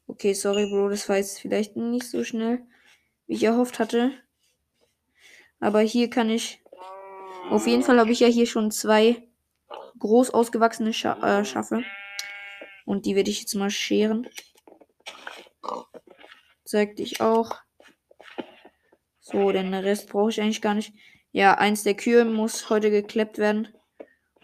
Okay, 0.08 0.34
sorry, 0.34 0.68
Bro, 0.68 0.90
das 0.90 1.08
war 1.10 1.18
jetzt 1.18 1.40
vielleicht 1.40 1.76
nicht 1.76 2.10
so 2.10 2.24
schnell, 2.24 2.66
wie 3.28 3.36
ich 3.36 3.44
erhofft 3.44 3.80
hatte. 3.80 4.12
Aber 5.60 5.82
hier 5.82 6.10
kann 6.10 6.30
ich. 6.30 6.62
Auf 7.50 7.68
jeden 7.68 7.84
Fall 7.84 8.00
habe 8.00 8.12
ich 8.12 8.20
ja 8.20 8.28
hier 8.28 8.48
schon 8.48 8.72
zwei 8.72 9.28
groß 10.00 10.32
ausgewachsene 10.32 10.94
Scha 10.94 11.40
äh, 11.40 11.46
Schafe. 11.46 11.84
Und 12.86 13.06
die 13.06 13.16
werde 13.16 13.32
ich 13.32 13.42
jetzt 13.42 13.56
mal 13.56 13.70
scheren. 13.70 14.28
Zeig 16.64 16.96
dich 16.96 17.22
auch. 17.22 17.56
So, 19.20 19.52
den 19.52 19.74
Rest 19.74 20.10
brauche 20.10 20.30
ich 20.30 20.42
eigentlich 20.42 20.62
gar 20.62 20.76
nicht. 20.76 20.94
Ja, 21.32 21.56
eins 21.56 21.84
der 21.84 21.96
Kühe 21.96 22.26
muss 22.26 22.70
heute 22.70 22.92
gekleppt 22.92 23.38
werden. 23.38 23.74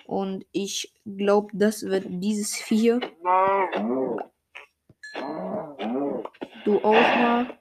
Und 0.05 0.45
ich 0.51 0.93
glaube, 1.05 1.49
das 1.53 1.83
wird 1.83 2.05
dieses 2.07 2.55
Vieh. 2.55 2.99
Du 6.65 6.77
auch 6.79 7.15
mal. 7.15 7.60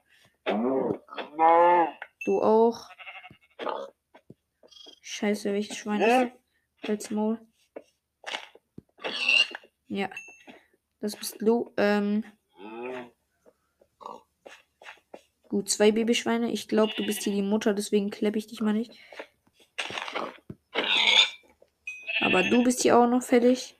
Du 2.25 2.41
auch. 2.41 2.89
Scheiße, 5.01 5.53
welches 5.53 5.77
Schwein 5.77 6.01
ist 6.01 6.89
Als 6.89 7.11
Maul. 7.11 7.39
Ja. 9.87 10.09
Das 10.99 11.15
bist 11.15 11.37
du. 11.41 11.73
Ähm. 11.77 12.23
Gut, 15.49 15.69
zwei 15.69 15.91
Babyschweine. 15.91 16.49
Ich 16.51 16.67
glaube, 16.69 16.93
du 16.95 17.05
bist 17.05 17.23
hier 17.23 17.33
die 17.33 17.41
Mutter, 17.41 17.73
deswegen 17.73 18.09
kleppe 18.09 18.37
ich 18.37 18.47
dich 18.47 18.61
mal 18.61 18.73
nicht. 18.73 18.97
Aber 22.21 22.43
du 22.43 22.63
bist 22.63 22.83
hier 22.83 22.97
auch 22.97 23.07
noch 23.07 23.21
fertig. 23.21 23.77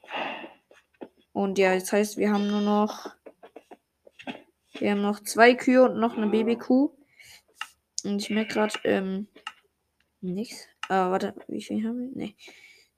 Und 1.32 1.58
ja, 1.58 1.74
das 1.74 1.93
heißt, 1.93 2.17
wir 2.17 2.34
haben 2.34 2.47
nur 2.47 2.62
noch. 2.62 3.15
Wir 4.82 4.91
haben 4.91 5.04
noch 5.04 5.20
zwei 5.20 5.54
Kühe 5.54 5.84
und 5.84 6.00
noch 6.00 6.17
eine 6.17 6.26
Babykuh. 6.26 6.89
Und 8.04 8.20
ich 8.20 8.32
merke 8.32 8.56
gerade, 8.56 8.74
ähm, 8.84 9.28
nichts. 10.22 10.67
Aber 10.89 11.12
warte, 11.12 11.36
wie 11.48 11.62
viel 11.62 11.86
haben 11.86 12.00
wir? 12.00 12.10
Nee. 12.15 12.36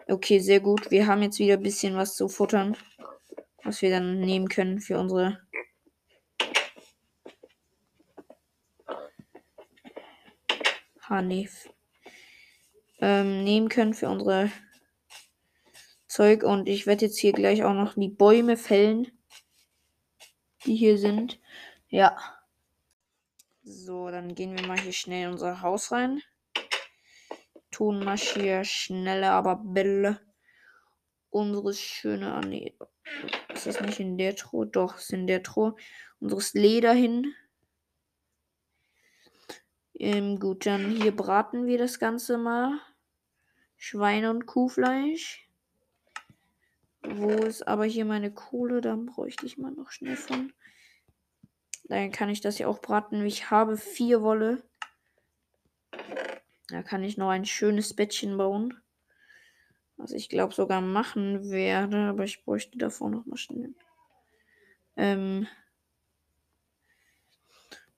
Okay, 0.08 0.39
sehr 0.39 0.62
gut. 0.62 0.91
Wir 0.91 1.08
haben 1.08 1.22
jetzt 1.22 1.39
wieder 1.39 1.56
ein 1.56 1.62
bisschen 1.62 1.98
was 1.98 2.15
zu 2.15 2.30
futtern, 2.30 2.78
was 3.65 3.82
wir 3.82 3.89
dann 3.89 4.22
nehmen 4.22 4.48
können 4.48 4.80
für 4.80 4.98
unsere 4.98 5.46
Hanif 11.02 11.69
ähm, 13.02 13.43
nehmen 13.43 13.67
können 13.67 13.93
für 13.93 14.08
unsere 14.08 14.50
Zeug. 16.08 16.43
Und 16.43 16.69
ich 16.69 16.88
werde 16.88 17.08
jetzt 17.08 17.19
hier 17.19 17.34
gleich 17.34 17.65
auch 17.65 17.74
noch 17.74 17.96
die 17.96 18.08
Bäume 18.08 18.56
fällen, 18.56 19.12
die 20.65 20.78
hier 20.78 20.98
sind. 20.98 21.41
Ja. 21.93 22.17
So, 23.63 24.10
dann 24.10 24.34
gehen 24.34 24.58
wir 24.58 24.65
mal 24.65 24.79
hier 24.79 24.93
schnell 24.93 25.25
in 25.25 25.34
unser 25.34 25.62
Haus 25.62 25.91
rein. 25.91 26.23
Tun 27.69 28.03
mal 28.03 28.17
hier 28.17 28.63
schnelle, 28.63 29.29
aber 29.29 29.58
Bälle. 29.58 30.19
Unsere 31.29 31.71
schöne. 31.75 32.34
Ah, 32.34 32.41
nee. 32.41 32.75
Ist 33.53 33.67
das 33.67 33.79
nicht 33.79 33.99
in 33.99 34.17
der 34.17 34.36
Truhe? 34.36 34.65
Doch, 34.65 34.97
ist 34.97 35.13
in 35.13 35.27
der 35.27 35.43
Truhe. 35.43 35.75
Unseres 36.19 36.56
Leder 36.56 36.93
hin. 36.93 37.36
Ähm, 39.93 40.39
gut, 40.39 40.65
dann 40.65 40.89
hier 40.89 41.15
braten 41.15 41.67
wir 41.67 41.77
das 41.77 41.99
Ganze 41.99 42.39
mal. 42.39 42.79
Schweine- 43.77 44.32
und 44.32 44.47
Kuhfleisch. 44.47 45.47
Wo 47.03 47.29
ist 47.29 47.67
aber 47.67 47.86
hier 47.86 48.06
meine 48.06 48.34
Kohle? 48.34 48.82
Dann 48.82 49.06
bräuchte 49.06 49.45
ich 49.45 49.60
mal 49.60 49.71
noch 49.71 49.91
schnell 49.91 50.17
von. 50.17 50.53
Dann 51.86 52.12
kann 52.12 52.30
ich 52.30 52.41
das 52.41 52.58
ja 52.60 52.67
auch 52.67 52.80
braten. 52.80 53.26
Ich 53.26 53.52
habe 53.52 53.78
vier 53.78 54.22
Wolle. 54.22 54.63
Da 56.69 56.82
kann 56.82 57.04
ich 57.04 57.17
noch 57.17 57.30
ein 57.30 57.46
schönes 57.46 57.93
Bettchen 57.93 58.38
bauen. 58.38 58.80
Was 59.98 60.12
ich 60.12 60.30
glaube 60.30 60.54
sogar 60.54 60.82
machen 60.82 61.52
werde. 61.52 62.10
Aber 62.10 62.24
ich 62.24 62.43
bräuchte 62.43 62.78
davor 62.78 63.10
noch 63.10 63.26
mal 63.26 63.38
schnell. 63.38 63.74
Ähm, 64.96 65.48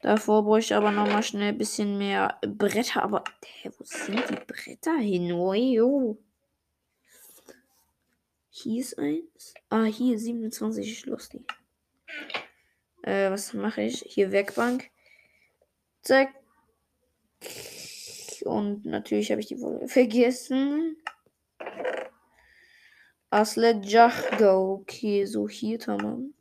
Davor 0.06 0.44
bräuchte 0.44 0.76
ich 0.76 0.78
aber 0.78 0.92
nochmal 0.92 1.24
schnell 1.24 1.50
ein 1.50 1.58
bisschen 1.58 1.98
mehr 1.98 2.40
Bretter. 2.42 3.02
Aber, 3.02 3.24
hä, 3.44 3.72
wo 3.76 3.84
sind 3.84 4.24
die 4.30 4.36
Bretter 4.36 4.98
hin? 4.98 5.32
Ojo. 5.32 6.20
Hier 8.52 8.82
ist 8.82 9.00
eins. 9.00 9.56
Ah, 9.70 9.86
hier 9.86 10.20
27 10.20 11.00
Schloss 11.00 11.30
die. 11.30 11.44
Äh, 13.06 13.30
was 13.30 13.54
mache 13.54 13.84
ich? 13.84 14.04
Hier 14.08 14.32
Werkbank. 14.32 14.90
Zack. 16.02 16.34
Und 18.44 18.84
natürlich 18.84 19.30
habe 19.30 19.42
ich 19.42 19.48
die 19.48 19.62
Wolle 19.62 19.88
vergessen. 19.88 20.98
Asle 23.30 23.80
Jachgo. 23.84 24.82
Okay, 24.82 25.26
so 25.26 25.48
hier 25.48 25.78
tamam. 25.78 26.34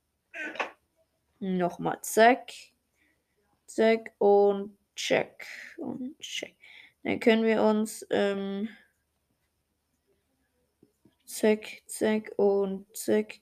Nochmal 1.39 1.99
zack. 2.01 2.51
Zack 3.67 4.13
und 4.17 4.79
check. 4.97 5.47
Und 5.77 6.19
check. 6.19 6.57
Dann 7.03 7.21
können 7.21 7.45
wir 7.45 7.63
uns 7.63 8.07
ähm, 8.09 8.71
zack, 11.27 11.83
zack 11.85 12.33
und 12.39 12.87
zack, 12.97 13.35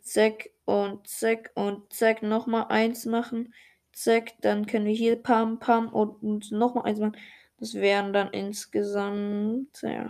zack 0.00 0.50
und 0.64 1.06
zack 1.06 1.50
und 1.54 1.92
zack 1.92 2.22
nochmal 2.22 2.66
eins 2.68 3.06
machen. 3.06 3.54
Zack, 3.92 4.32
dann 4.40 4.66
können 4.66 4.86
wir 4.86 4.94
hier 4.94 5.16
pam, 5.16 5.58
pam 5.58 5.88
und, 5.88 6.22
und 6.22 6.52
nochmal 6.52 6.84
eins 6.86 6.98
machen. 6.98 7.16
Das 7.58 7.74
wären 7.74 8.12
dann 8.12 8.30
insgesamt, 8.30 9.82
ja. 9.82 10.08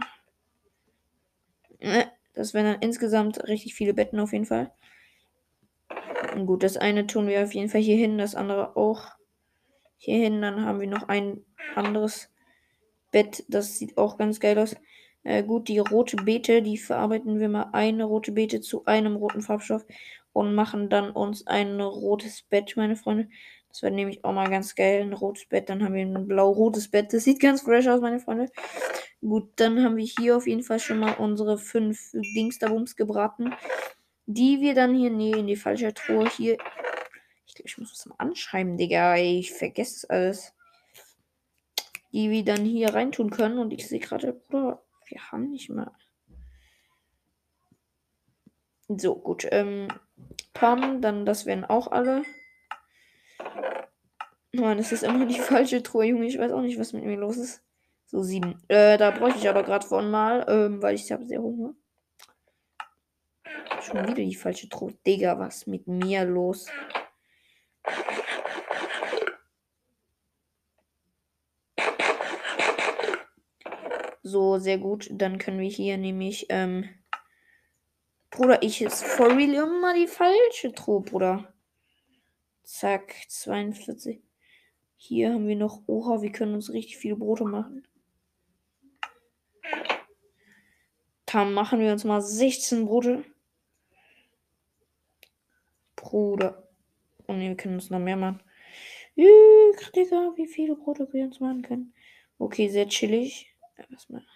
Ne, 1.80 2.10
das 2.32 2.54
wären 2.54 2.66
dann 2.66 2.80
insgesamt 2.80 3.46
richtig 3.46 3.74
viele 3.74 3.94
Betten 3.94 4.18
auf 4.18 4.32
jeden 4.32 4.46
Fall. 4.46 4.72
Und 6.34 6.46
gut, 6.46 6.62
das 6.62 6.76
eine 6.76 7.06
tun 7.06 7.28
wir 7.28 7.42
auf 7.44 7.54
jeden 7.54 7.68
Fall 7.68 7.80
hier 7.80 7.96
hin, 7.96 8.18
das 8.18 8.34
andere 8.34 8.76
auch 8.76 9.12
hier 9.98 10.18
hin. 10.18 10.40
Dann 10.40 10.64
haben 10.64 10.80
wir 10.80 10.88
noch 10.88 11.08
ein 11.08 11.44
anderes 11.74 12.30
Bett, 13.10 13.44
das 13.48 13.78
sieht 13.78 13.96
auch 13.98 14.16
ganz 14.18 14.40
geil 14.40 14.58
aus. 14.58 14.74
Äh, 15.22 15.42
gut, 15.42 15.68
die 15.68 15.78
rote 15.78 16.16
Beete, 16.16 16.62
die 16.62 16.76
verarbeiten 16.76 17.38
wir 17.38 17.48
mal 17.48 17.70
eine 17.72 18.04
rote 18.04 18.32
Beete 18.32 18.60
zu 18.60 18.84
einem 18.84 19.16
roten 19.16 19.40
Farbstoff 19.40 19.84
und 20.34 20.54
machen 20.54 20.90
dann 20.90 21.10
uns 21.10 21.46
ein 21.46 21.80
rotes 21.80 22.42
Bett, 22.42 22.76
meine 22.76 22.96
Freunde. 22.96 23.28
Das 23.68 23.82
wäre 23.82 23.94
nämlich 23.94 24.24
auch 24.24 24.32
mal 24.32 24.50
ganz 24.50 24.74
geil. 24.74 25.00
Ein 25.00 25.12
rotes 25.12 25.46
Bett, 25.46 25.68
dann 25.68 25.82
haben 25.82 25.94
wir 25.94 26.04
ein 26.04 26.28
blau-rotes 26.28 26.90
Bett. 26.90 27.12
Das 27.12 27.24
sieht 27.24 27.40
ganz 27.40 27.62
fresh 27.62 27.86
aus, 27.86 28.00
meine 28.00 28.20
Freunde. 28.20 28.50
Gut, 29.20 29.52
dann 29.56 29.82
haben 29.82 29.96
wir 29.96 30.04
hier 30.04 30.36
auf 30.36 30.46
jeden 30.46 30.64
Fall 30.64 30.80
schon 30.80 30.98
mal 30.98 31.14
unsere 31.14 31.56
fünf 31.56 32.10
Dingsterbums 32.12 32.96
gebraten. 32.96 33.54
Die 34.26 34.60
wir 34.60 34.74
dann 34.74 34.94
hier, 34.94 35.10
nee, 35.10 35.32
in 35.32 35.46
die 35.46 35.56
falsche 35.56 35.94
Truhe 35.94 36.28
hier. 36.28 36.58
Ich 37.46 37.54
glaube, 37.54 37.68
ich 37.68 37.78
muss 37.78 37.92
was 37.92 38.06
mal 38.06 38.16
anschreiben, 38.18 38.76
Digga. 38.76 39.16
Ich 39.16 39.52
vergesse 39.52 39.96
es 39.96 40.04
alles. 40.04 40.52
Die 42.12 42.30
wir 42.30 42.44
dann 42.44 42.64
hier 42.64 42.92
reintun 42.92 43.30
können. 43.30 43.58
Und 43.58 43.72
ich 43.72 43.86
sehe 43.86 44.00
gerade, 44.00 44.32
Bruder, 44.32 44.82
wir 45.06 45.30
haben 45.30 45.50
nicht 45.50 45.70
mal. 45.70 45.92
So, 48.96 49.14
gut. 49.16 49.46
Ähm, 49.50 49.88
Pam, 50.52 51.00
dann 51.00 51.26
das 51.26 51.46
werden 51.46 51.64
auch 51.64 51.90
alle. 51.90 52.22
Mann, 54.52 54.78
das 54.78 54.92
ist 54.92 55.02
immer 55.02 55.26
die 55.26 55.38
falsche 55.40 55.82
Truhe, 55.82 56.06
Junge. 56.06 56.26
Ich 56.26 56.38
weiß 56.38 56.52
auch 56.52 56.60
nicht, 56.60 56.78
was 56.78 56.92
mit 56.92 57.04
mir 57.04 57.16
los 57.16 57.36
ist. 57.36 57.62
So, 58.06 58.22
sieben. 58.22 58.62
Äh, 58.68 58.96
da 58.98 59.10
bräuchte 59.10 59.38
ich 59.40 59.48
aber 59.48 59.64
gerade 59.64 59.86
von 59.86 60.10
mal, 60.10 60.44
ähm, 60.48 60.82
weil 60.82 60.94
ich 60.94 61.10
habe 61.10 61.24
sehr 61.24 61.42
Hunger. 61.42 61.74
Schon 63.82 64.02
wieder 64.02 64.14
die 64.14 64.34
falsche 64.34 64.68
Truhe. 64.68 64.94
Digga, 65.06 65.38
was 65.38 65.66
mit 65.66 65.88
mir 65.88 66.24
los? 66.24 66.66
So, 74.22 74.58
sehr 74.58 74.78
gut. 74.78 75.08
Dann 75.10 75.38
können 75.38 75.58
wir 75.58 75.68
hier 75.68 75.98
nämlich, 75.98 76.46
ähm, 76.48 76.88
Bruder, 78.34 78.60
ich 78.64 78.82
ist 78.82 79.04
for 79.04 79.28
real 79.28 79.54
immer 79.54 79.94
die 79.94 80.08
falsche 80.08 80.72
Truhe, 80.72 81.02
Bruder. 81.02 81.54
Zack, 82.64 83.14
42. 83.28 84.20
Hier 84.96 85.32
haben 85.32 85.46
wir 85.46 85.54
noch, 85.54 85.82
oha, 85.86 86.20
wir 86.20 86.32
können 86.32 86.54
uns 86.54 86.72
richtig 86.72 86.96
viele 86.96 87.14
Brote 87.14 87.44
machen. 87.44 87.86
Dann 91.26 91.52
machen 91.52 91.78
wir 91.78 91.92
uns 91.92 92.02
mal 92.02 92.20
16 92.20 92.86
Brote. 92.86 93.24
Bruder. 95.94 96.68
Und 97.28 97.36
oh 97.36 97.38
wir 97.38 97.56
können 97.56 97.74
uns 97.74 97.90
noch 97.90 98.00
mehr 98.00 98.16
machen. 98.16 98.42
Digga, 99.14 100.32
wie 100.34 100.48
viele 100.48 100.74
Brote 100.74 101.06
wir 101.12 101.22
uns 101.22 101.38
machen 101.38 101.62
können. 101.62 101.94
Okay, 102.38 102.68
sehr 102.68 102.88
chillig. 102.88 103.54
Was 103.90 104.08
mal. 104.08 104.26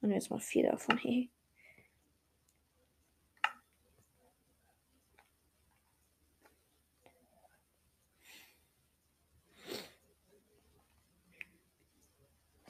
Und 0.00 0.12
jetzt 0.12 0.30
mal 0.30 0.38
vier 0.38 0.70
davon. 0.70 0.96
Hey. 0.98 1.28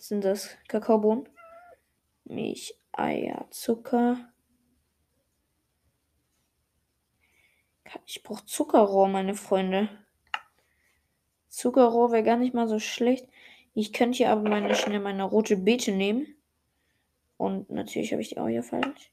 sind 0.09 0.25
das? 0.25 0.57
Kakaobohnen? 0.69 1.29
Milch, 2.25 2.75
Eier, 2.93 3.47
Zucker. 3.51 4.33
Ich 8.07 8.23
brauche 8.23 8.45
Zuckerrohr, 8.47 9.09
meine 9.09 9.35
Freunde. 9.35 9.89
Zuckerrohr 11.49 12.11
wäre 12.11 12.23
gar 12.23 12.37
nicht 12.37 12.55
mal 12.55 12.69
so 12.69 12.79
schlecht. 12.79 13.29
Ich 13.75 13.93
könnte 13.93 14.19
hier 14.19 14.31
aber 14.31 14.49
meine, 14.49 14.75
schnell 14.75 15.01
meine 15.01 15.25
rote 15.25 15.57
Beete 15.57 15.93
nehmen. 15.93 16.35
Und 17.37 17.71
natürlich 17.71 18.13
habe 18.13 18.23
ich 18.23 18.31
die 18.31 18.39
auch 18.39 18.49
hier 18.49 18.63
falsch. 18.63 19.13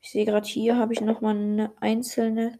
Ich 0.00 0.10
sehe 0.10 0.24
gerade 0.24 0.46
hier 0.46 0.76
habe 0.76 0.92
ich 0.92 1.00
nochmal 1.00 1.36
eine 1.36 1.72
einzelne 1.80 2.58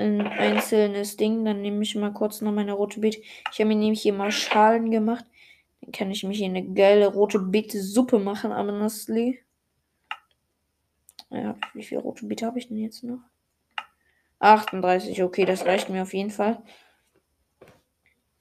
ein 0.00 0.26
einzelnes 0.26 1.16
Ding. 1.16 1.44
Dann 1.44 1.62
nehme 1.62 1.82
ich 1.82 1.94
mal 1.94 2.12
kurz 2.12 2.40
noch 2.40 2.52
meine 2.52 2.72
rote 2.72 3.00
Beete. 3.00 3.20
Ich 3.52 3.58
habe 3.58 3.66
mir 3.66 3.76
nämlich 3.76 4.02
hier 4.02 4.12
mal 4.12 4.32
Schalen 4.32 4.90
gemacht. 4.90 5.24
Dann 5.80 5.92
kann 5.92 6.10
ich 6.10 6.24
mich 6.24 6.38
hier 6.38 6.48
eine 6.48 6.64
geile 6.64 7.06
rote 7.08 7.38
Beete-Suppe 7.38 8.18
machen, 8.18 8.52
aber 8.52 8.72
honestly. 8.72 9.40
Ja, 11.30 11.56
wie 11.74 11.84
viel 11.84 11.98
rote 11.98 12.26
Beete 12.26 12.46
habe 12.46 12.58
ich 12.58 12.68
denn 12.68 12.78
jetzt 12.78 13.04
noch? 13.04 13.20
38, 14.40 15.22
okay, 15.22 15.44
das 15.44 15.66
reicht 15.66 15.90
mir 15.90 16.02
auf 16.02 16.14
jeden 16.14 16.30
Fall. 16.30 16.62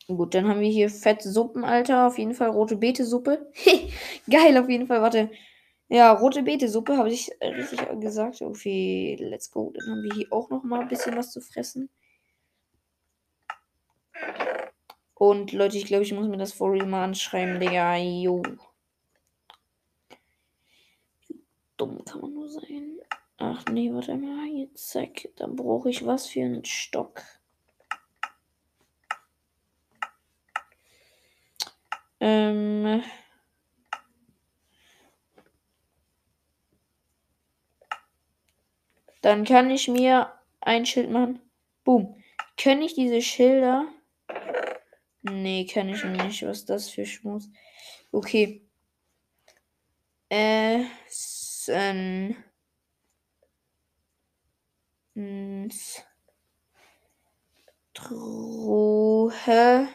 Gut, 0.08 0.34
dann 0.34 0.48
haben 0.48 0.62
wir 0.62 0.69
hier 0.69 0.89
Fettsuppen, 0.89 1.63
Alter. 1.63 2.08
Auf 2.08 2.17
jeden 2.17 2.34
Fall 2.34 2.50
rote 2.50 2.78
Beete-Suppe. 2.78 3.52
Geil, 4.30 4.58
auf 4.58 4.67
jeden 4.67 4.88
Fall. 4.88 5.02
Warte. 5.02 5.30
Ja, 5.89 6.12
rote 6.12 6.43
Beete-Suppe 6.43 6.97
habe 6.97 7.10
ich 7.10 7.32
richtig 7.41 7.80
gesagt. 7.99 8.41
Okay, 8.43 9.17
let's 9.19 9.49
go. 9.49 9.71
Dann 9.73 9.89
haben 9.89 10.04
wir 10.04 10.13
hier 10.13 10.28
auch 10.32 10.49
noch 10.52 10.63
mal 10.63 10.82
ein 10.82 10.88
bisschen 10.88 11.17
was 11.17 11.32
zu 11.32 11.41
fressen. 11.41 11.89
Und 15.15 15.52
Leute, 15.52 15.78
ich 15.78 15.86
glaube, 15.86 16.04
ich 16.04 16.13
muss 16.13 16.28
mir 16.28 16.38
das 16.38 16.62
real 16.62 16.86
mal 16.86 17.04
anschreiben, 17.06 17.60
Digga. 17.60 17.97
Jo. 17.97 18.43
Wie 21.28 21.43
dumm 21.75 22.06
kann 22.06 22.21
man 22.21 22.34
nur 22.34 22.49
sein? 22.49 22.99
Ach 23.38 23.65
nee, 23.71 23.91
warte 23.91 24.15
mal. 24.15 24.47
Jetzt 24.47 24.89
zack. 24.89 25.28
Dann 25.38 25.56
brauche 25.56 25.89
ich 25.89 26.06
was 26.06 26.28
für 26.28 26.41
einen 26.41 26.65
Stock. 26.65 27.23
Ähm. 32.19 33.02
Dann 39.22 39.43
kann 39.43 39.70
ich 39.72 39.88
mir 39.88 40.32
ein 40.61 40.86
Schild 40.86 41.11
machen. 41.11 41.39
Boom. 41.84 42.22
Kann 42.57 42.82
ich 42.82 42.93
diese 42.95 43.22
Schilder? 43.22 43.88
Nee, 45.22 45.65
kann 45.65 45.89
ich 45.89 46.03
nicht. 46.03 46.45
Was 46.45 46.65
das 46.65 46.89
für 46.89 47.05
Schmutz? 47.05 47.49
Okay. 48.11 48.61
Äh. 50.30 50.84
Sen. 51.07 52.36
Truhe. 57.93 59.89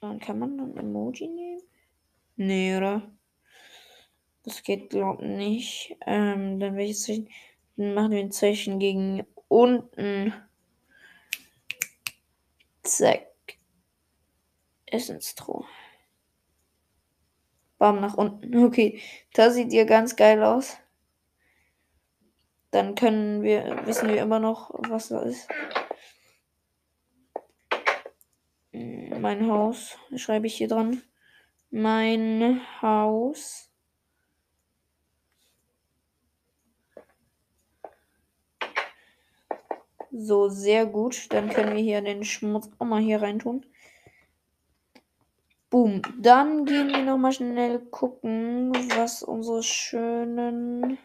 Dann 0.00 0.20
kann 0.20 0.38
man 0.38 0.56
dann 0.56 0.76
Emoji 0.76 1.28
nehmen? 1.28 1.62
Nee, 2.36 2.76
oder? 2.76 3.17
Das 4.44 4.62
geht, 4.62 4.90
glaub 4.90 5.20
nicht. 5.20 5.96
Ähm, 6.06 6.60
dann 6.60 6.76
welches 6.76 7.02
Zeichen? 7.02 7.28
Dann 7.76 7.94
machen 7.94 8.10
wir 8.12 8.20
ein 8.20 8.32
Zeichen 8.32 8.78
gegen 8.78 9.26
unten. 9.48 10.32
Zack. 12.82 13.26
Essenstruhe. 14.86 15.64
Bam, 17.78 18.00
nach 18.00 18.14
unten. 18.14 18.56
Okay, 18.64 19.00
das 19.34 19.54
sieht 19.54 19.72
ja 19.72 19.84
ganz 19.84 20.16
geil 20.16 20.42
aus. 20.42 20.78
Dann 22.70 22.94
können 22.94 23.42
wir, 23.42 23.86
wissen 23.86 24.08
wir 24.08 24.20
immer 24.20 24.40
noch, 24.40 24.70
was 24.88 25.08
da 25.08 25.20
ist. 25.22 25.48
Mein 28.72 29.48
Haus, 29.48 29.96
schreibe 30.16 30.46
ich 30.46 30.56
hier 30.56 30.68
dran. 30.68 31.02
Mein 31.70 32.60
Haus. 32.82 33.67
So, 40.10 40.48
sehr 40.48 40.86
gut. 40.86 41.32
Dann 41.32 41.50
können 41.50 41.76
wir 41.76 41.82
hier 41.82 42.00
den 42.00 42.24
Schmutz 42.24 42.70
auch 42.78 42.86
mal 42.86 43.00
hier 43.00 43.20
reintun. 43.20 43.64
Boom. 45.70 46.00
Dann 46.18 46.64
gehen 46.64 46.88
wir 46.88 47.04
nochmal 47.04 47.32
schnell 47.32 47.78
gucken, 47.78 48.72
was 48.96 49.22
unsere 49.22 49.62
schönen. 49.62 50.98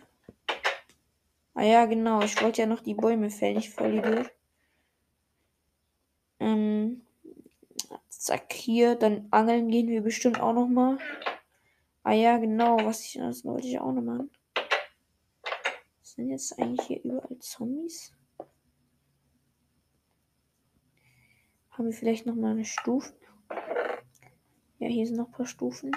Ah 1.54 1.64
ja, 1.64 1.86
genau. 1.86 2.22
Ich 2.22 2.41
wollte 2.41 2.62
ja 2.62 2.68
noch 2.68 2.80
die 2.82 2.93
Bäume 2.93 3.30
fällen. 3.30 3.58
Ich 3.58 3.70
voll 3.70 3.97
Idiot. 3.97 4.32
Ähm. 6.39 7.01
Zack, 8.10 8.54
hier. 8.54 8.95
Dann 8.95 9.28
angeln 9.32 9.68
gehen 9.68 9.89
wir 9.89 10.01
bestimmt 10.01 10.39
auch 10.39 10.54
nochmal. 10.54 10.97
Ah 12.04 12.14
ja, 12.14 12.38
genau. 12.38 12.78
Was 12.86 13.01
ich, 13.06 13.14
das 13.16 13.43
wollte 13.43 13.68
ich 13.68 13.80
auch 13.80 13.91
noch 13.91 14.01
machen. 14.01 14.32
Sind 16.01 16.30
jetzt 16.30 16.58
eigentlich 16.58 16.88
hier 16.88 17.04
überall 17.04 17.38
Zombies? 17.39 18.14
Haben 21.74 21.86
wir 21.86 21.93
vielleicht 21.93 22.28
noch 22.28 22.36
mal 22.36 22.51
eine 22.51 22.65
Stufe? 22.65 23.13
Ja, 24.78 24.88
hier 24.88 25.07
sind 25.07 25.17
noch 25.17 25.26
ein 25.26 25.32
paar 25.32 25.47
Stufen. 25.47 25.91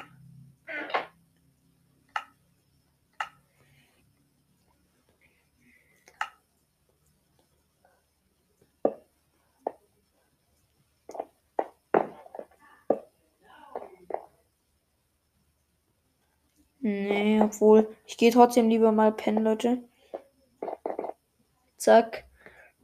Nee, 16.81 17.43
obwohl. 17.43 17.95
Ich 18.07 18.17
gehe 18.17 18.31
trotzdem 18.31 18.69
lieber 18.71 18.93
mal 18.93 19.13
pennen, 19.13 19.45
Leute. 19.45 19.83
Zack. 21.77 22.25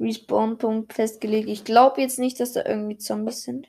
Respawn-Punkt 0.03 0.93
festgelegt. 0.93 1.49
Ich 1.49 1.65
glaube 1.65 2.01
jetzt 2.01 2.19
nicht, 2.19 2.41
dass 2.41 2.53
da 2.53 2.65
irgendwie 2.67 2.99
Zombies 2.99 3.45
sind. 3.45 3.69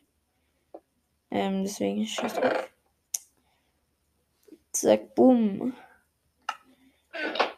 Ähm, 1.32 1.64
deswegen 1.64 2.06
schießt 2.06 2.44
auf. 2.44 2.70
Zack, 4.72 5.16
boom. 5.16 5.74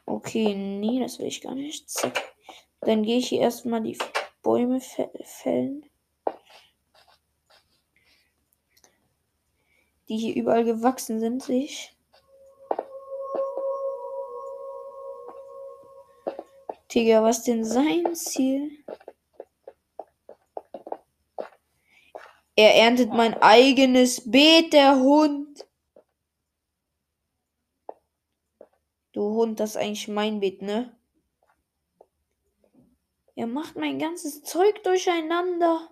Okay, 0.05 0.53
nee, 0.53 0.99
das 0.99 1.17
will 1.19 1.27
ich 1.27 1.41
gar 1.41 1.55
nicht. 1.55 1.89
Zack. 1.89 2.35
Dann 2.81 3.03
gehe 3.03 3.17
ich 3.17 3.29
hier 3.29 3.41
erstmal 3.41 3.81
die 3.81 3.97
Bäume 4.43 4.79
fällen. 4.81 5.89
Die 10.07 10.17
hier 10.17 10.35
überall 10.35 10.65
gewachsen 10.65 11.19
sind, 11.19 11.41
sehe 11.41 11.63
ich. 11.63 11.94
Digga, 16.95 17.21
was 17.21 17.43
denn 17.43 17.65
sein 17.65 18.15
Ziel? 18.15 18.71
Er 22.55 22.73
erntet 22.75 23.09
mein 23.09 23.33
eigenes 23.41 24.31
Beet, 24.31 24.71
der 24.71 24.95
Hund. 24.95 25.67
Du 29.11 29.21
Hund, 29.21 29.59
das 29.59 29.71
ist 29.71 29.77
eigentlich 29.77 30.07
mein 30.07 30.39
Beet, 30.39 30.61
ne? 30.61 30.97
Er 33.35 33.47
macht 33.47 33.75
mein 33.75 33.99
ganzes 33.99 34.43
Zeug 34.43 34.81
durcheinander. 34.83 35.89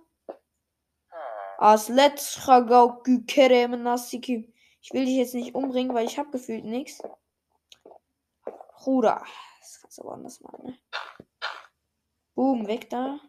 Ich 4.82 4.93
will 4.93 5.06
dich 5.06 5.18
jetzt 5.18 5.34
nicht 5.34 5.54
umbringen, 5.54 5.93
weil 5.93 6.06
ich 6.06 6.18
hab 6.18 6.32
gefühlt 6.32 6.64
nichts. 6.64 7.01
Bruder, 8.76 9.26
das 9.64 9.80
kannst 9.82 9.97
du 9.97 10.03
aber 10.03 10.14
anders 10.14 10.41
machen, 10.41 10.66
ne? 10.66 10.78
Boom, 12.36 12.68
weg 12.68 12.89
da. 12.89 13.20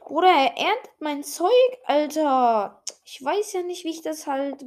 Bruder, 0.00 0.28
er 0.28 0.56
erntet 0.56 1.00
mein 1.00 1.24
Zeug, 1.24 1.50
Alter. 1.84 2.82
Ich 3.04 3.22
weiß 3.22 3.52
ja 3.54 3.62
nicht, 3.62 3.84
wie 3.84 3.90
ich 3.90 4.02
das 4.02 4.26
halt. 4.26 4.64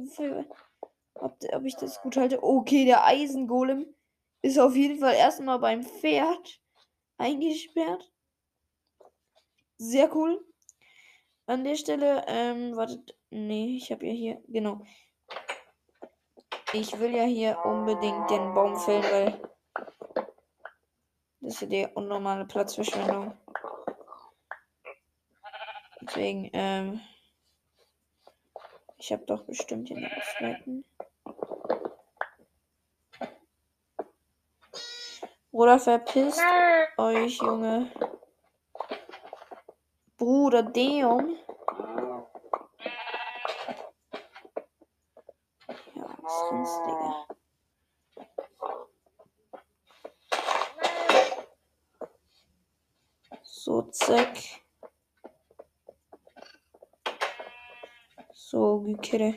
Ob, 1.14 1.38
ob 1.52 1.64
ich 1.64 1.76
das 1.76 2.00
gut 2.02 2.16
halte. 2.16 2.42
Okay, 2.42 2.84
der 2.84 3.04
Eisengolem 3.04 3.94
ist 4.42 4.58
auf 4.58 4.76
jeden 4.76 4.98
Fall 4.98 5.14
erstmal 5.14 5.58
beim 5.58 5.82
Pferd 5.82 6.60
eingesperrt. 7.16 8.12
Sehr 9.78 10.14
cool. 10.14 10.44
An 11.46 11.64
der 11.64 11.76
Stelle, 11.76 12.24
ähm, 12.28 12.76
wartet. 12.76 13.16
Nee, 13.30 13.76
ich 13.76 13.90
habe 13.90 14.06
ja 14.06 14.12
hier. 14.12 14.42
Genau. 14.46 14.82
Ich 16.72 16.98
will 17.00 17.14
ja 17.14 17.24
hier 17.24 17.58
unbedingt 17.64 18.30
den 18.30 18.54
Baum 18.54 18.76
fällen, 18.76 19.02
weil. 19.02 19.40
Das 21.40 21.54
ist 21.54 21.62
ja 21.62 21.66
die 21.66 21.88
unnormale 21.94 22.44
Platzverschwendung. 22.44 23.36
Deswegen, 26.00 26.50
ähm. 26.52 27.00
Ich 28.98 29.10
habe 29.12 29.24
doch 29.24 29.44
bestimmt 29.44 29.88
hier 29.88 29.98
noch 29.98 30.10
Ausweiten. 30.16 30.84
Bruder, 35.50 35.78
verpisst 35.80 36.40
euch, 36.96 37.38
Junge. 37.38 37.90
Bruder, 40.16 40.62
Deum. 40.62 41.36
Ja, 45.94 46.26
rennst, 46.60 46.80
Digga. 46.86 47.26
So, 53.42 53.82
zack. 53.82 54.38
So, 58.32 58.80
Gükere. 58.80 59.34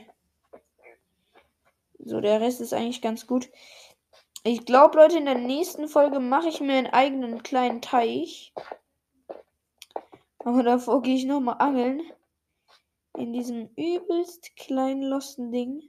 So, 1.99 2.19
der 2.19 2.41
Rest 2.41 2.61
ist 2.61 2.73
eigentlich 2.73 3.01
ganz 3.01 3.27
gut. 3.27 3.49
Ich 4.43 4.65
glaube, 4.65 4.97
Leute, 4.97 5.17
in 5.17 5.25
der 5.25 5.37
nächsten 5.37 5.87
Folge 5.87 6.19
mache 6.19 6.49
ich 6.49 6.59
mir 6.59 6.73
einen 6.73 6.87
eigenen 6.87 7.43
kleinen 7.43 7.81
Teich. 7.81 8.53
Aber 10.39 10.63
davor 10.63 11.01
gehe 11.01 11.15
ich 11.15 11.25
nochmal 11.25 11.55
angeln. 11.59 12.01
In 13.15 13.31
diesem 13.31 13.69
übelst 13.77 14.55
kleinen 14.57 15.03
losten 15.03 15.51
Ding. 15.51 15.83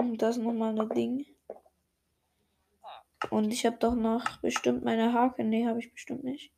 Und 0.00 0.22
das 0.22 0.38
nochmal 0.38 0.80
ein 0.80 0.88
Ding. 0.88 1.26
Und 3.28 3.52
ich 3.52 3.66
habe 3.66 3.76
doch 3.76 3.94
noch 3.94 4.38
bestimmt 4.38 4.82
meine 4.82 5.12
Hake. 5.12 5.44
Nee, 5.44 5.66
habe 5.66 5.78
ich 5.78 5.92
bestimmt 5.92 6.24
nicht. 6.24 6.54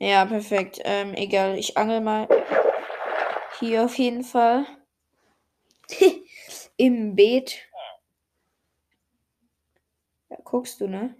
Ja, 0.00 0.26
perfekt. 0.26 0.80
Ähm, 0.82 1.14
egal. 1.14 1.56
Ich 1.56 1.76
angel 1.76 2.00
mal 2.00 2.26
hier 3.60 3.84
auf 3.84 3.96
jeden 3.98 4.24
Fall. 4.24 4.66
Im 6.76 7.14
Beet. 7.14 7.68
Da 10.28 10.38
guckst 10.42 10.80
du, 10.80 10.88
ne? 10.88 11.14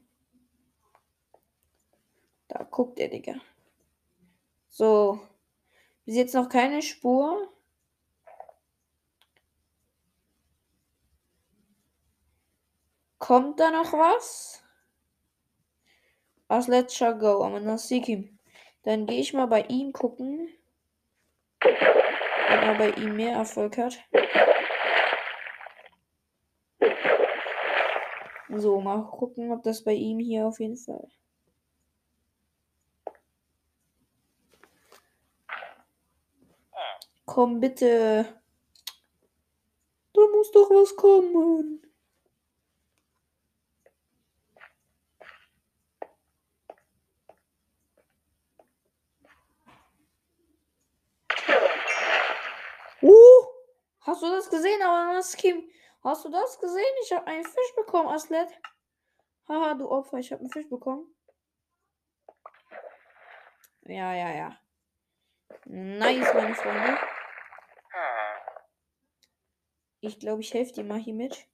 Da 2.49 2.65
guckt 2.65 2.99
der 2.99 3.07
Digga. 3.07 3.37
So. 4.67 5.21
Bis 6.05 6.17
jetzt 6.17 6.35
noch 6.35 6.49
keine 6.49 6.83
Spur. 6.83 7.53
Kommt 13.29 13.61
da 13.61 13.71
noch 13.71 13.93
was? 13.93 14.65
Was 16.47 16.67
let's 16.67 16.99
go. 16.99 17.45
I'm 17.45 17.53
gonna 17.53 17.77
seek 17.77 18.07
him. 18.07 18.39
Dann 18.85 19.05
gehe 19.05 19.21
ich 19.21 19.35
mal 19.35 19.47
bei 19.47 19.65
ihm 19.69 19.93
gucken 19.93 20.49
ob 22.51 22.63
er 22.63 22.75
bei 22.79 22.91
ihm 22.91 23.17
mehr 23.17 23.35
Erfolg 23.35 23.77
hat. 23.77 23.99
So, 28.49 28.81
mal 28.81 29.03
gucken, 29.05 29.53
ob 29.53 29.63
das 29.63 29.85
bei 29.85 29.93
ihm 29.93 30.19
hier 30.19 30.47
auf 30.47 30.59
jeden 30.59 30.77
Fall. 30.77 31.07
Komm 37.27 37.61
bitte. 37.61 38.41
Da 40.15 40.21
muss 40.35 40.51
doch 40.51 40.71
was 40.71 40.97
kommen. 40.97 41.88
Hast 54.09 54.23
du 54.23 54.31
das 54.31 54.49
gesehen, 54.49 54.81
aber 54.81 55.21
Kim? 55.37 55.71
Hast 56.03 56.25
du 56.25 56.31
das 56.31 56.59
gesehen? 56.59 56.95
Ich 57.03 57.13
habe 57.13 57.27
einen 57.27 57.45
Fisch 57.45 57.75
bekommen, 57.77 58.09
Aslet. 58.09 58.49
Haha, 59.47 59.75
du 59.75 59.87
Opfer, 59.91 60.17
ich 60.17 60.33
habe 60.33 60.41
einen 60.41 60.51
Fisch 60.51 60.67
bekommen. 60.67 61.15
Ja, 63.83 64.15
ja, 64.15 64.31
ja. 64.35 64.59
Nice, 65.67 66.33
meine 66.33 66.55
Freunde. 66.55 66.99
Ich 70.01 70.19
glaube, 70.19 70.41
ich 70.41 70.55
helfe 70.55 70.73
dir 70.73 70.85
mal 70.85 70.99
hier 70.99 71.13
mit. 71.13 71.47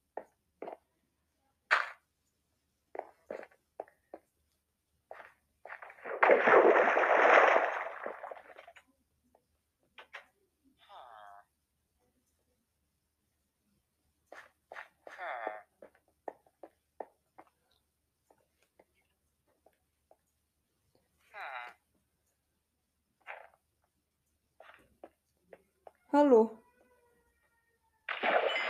Hallo. 26.14 26.62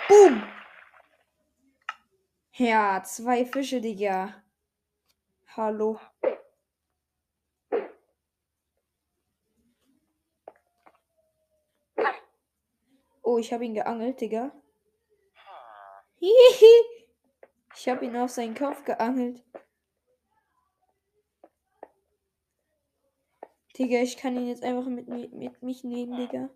Boom. 0.09 0.43
Ja, 2.55 3.03
zwei 3.05 3.45
Fische, 3.45 3.83
Digga. 3.83 4.43
Hallo. 5.55 6.01
Oh, 13.23 13.37
ich 13.37 13.53
habe 13.53 13.67
ihn 13.67 13.75
geangelt, 13.75 14.23
Digga. 14.23 14.51
Hihi. 16.21 17.05
Ich 17.77 17.87
habe 17.91 18.07
ihn 18.07 18.17
auf 18.17 18.31
seinen 18.31 18.55
Kopf 18.55 18.85
geangelt. 18.85 19.45
Digga, 23.77 23.99
ich 23.99 24.17
kann 24.17 24.35
ihn 24.35 24.49
jetzt 24.49 24.63
einfach 24.65 24.87
mit, 24.87 25.09
mi- 25.09 25.29
mit 25.29 25.63
mich 25.63 25.85
nehmen, 25.85 26.17
Digga. 26.17 26.49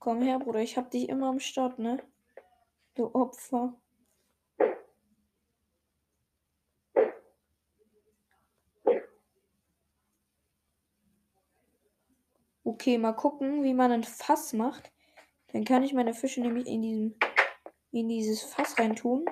Komm 0.00 0.22
her, 0.22 0.38
Bruder, 0.38 0.60
ich 0.60 0.78
hab 0.78 0.90
dich 0.90 1.10
immer 1.10 1.28
am 1.28 1.40
Start, 1.40 1.78
ne? 1.78 2.02
Du 2.94 3.14
Opfer. 3.14 3.74
Okay, 12.64 12.96
mal 12.96 13.12
gucken, 13.12 13.62
wie 13.62 13.74
man 13.74 13.92
ein 13.92 14.04
Fass 14.04 14.54
macht. 14.54 14.90
Dann 15.52 15.64
kann 15.64 15.82
ich 15.82 15.92
meine 15.92 16.14
Fische 16.14 16.40
nämlich 16.40 16.66
in 16.66 16.80
diesem 16.82 17.14
in 17.92 18.08
dieses 18.08 18.42
Fass 18.42 18.78
reintun. 18.78 19.26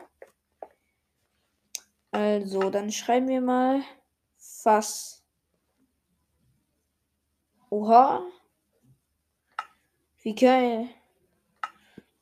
Also, 2.11 2.69
dann 2.69 2.93
schreiben 2.93 3.29
wir 3.29 3.41
mal 3.41 3.83
Fass. 4.37 5.25
Oha. 7.71 8.23
Wie 10.23 10.35
geil. 10.35 10.89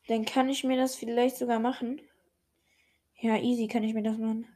Dann 0.08 0.24
kann 0.24 0.48
ich 0.48 0.64
mir 0.64 0.76
das 0.76 0.94
vielleicht 0.94 1.36
sogar 1.36 1.58
machen. 1.58 2.00
Ja, 3.18 3.36
easy 3.36 3.66
kann 3.66 3.82
ich 3.82 3.94
mir 3.94 4.02
das 4.02 4.18
machen. 4.18 4.46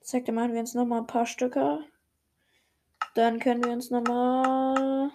Zack, 0.00 0.26
dann 0.26 0.36
machen 0.36 0.52
wir 0.52 0.60
uns 0.60 0.74
nochmal 0.74 1.00
ein 1.00 1.06
paar 1.06 1.26
Stücke. 1.26 1.80
Dann 3.14 3.40
können 3.40 3.64
wir 3.64 3.72
uns 3.72 3.90
nochmal 3.90 5.10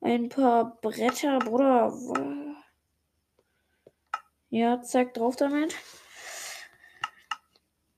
ein 0.00 0.28
paar 0.28 0.80
Bretter, 0.80 1.38
Bruder. 1.38 1.92
Ja, 4.50 4.80
zack, 4.82 5.14
drauf 5.14 5.36
damit. 5.36 5.74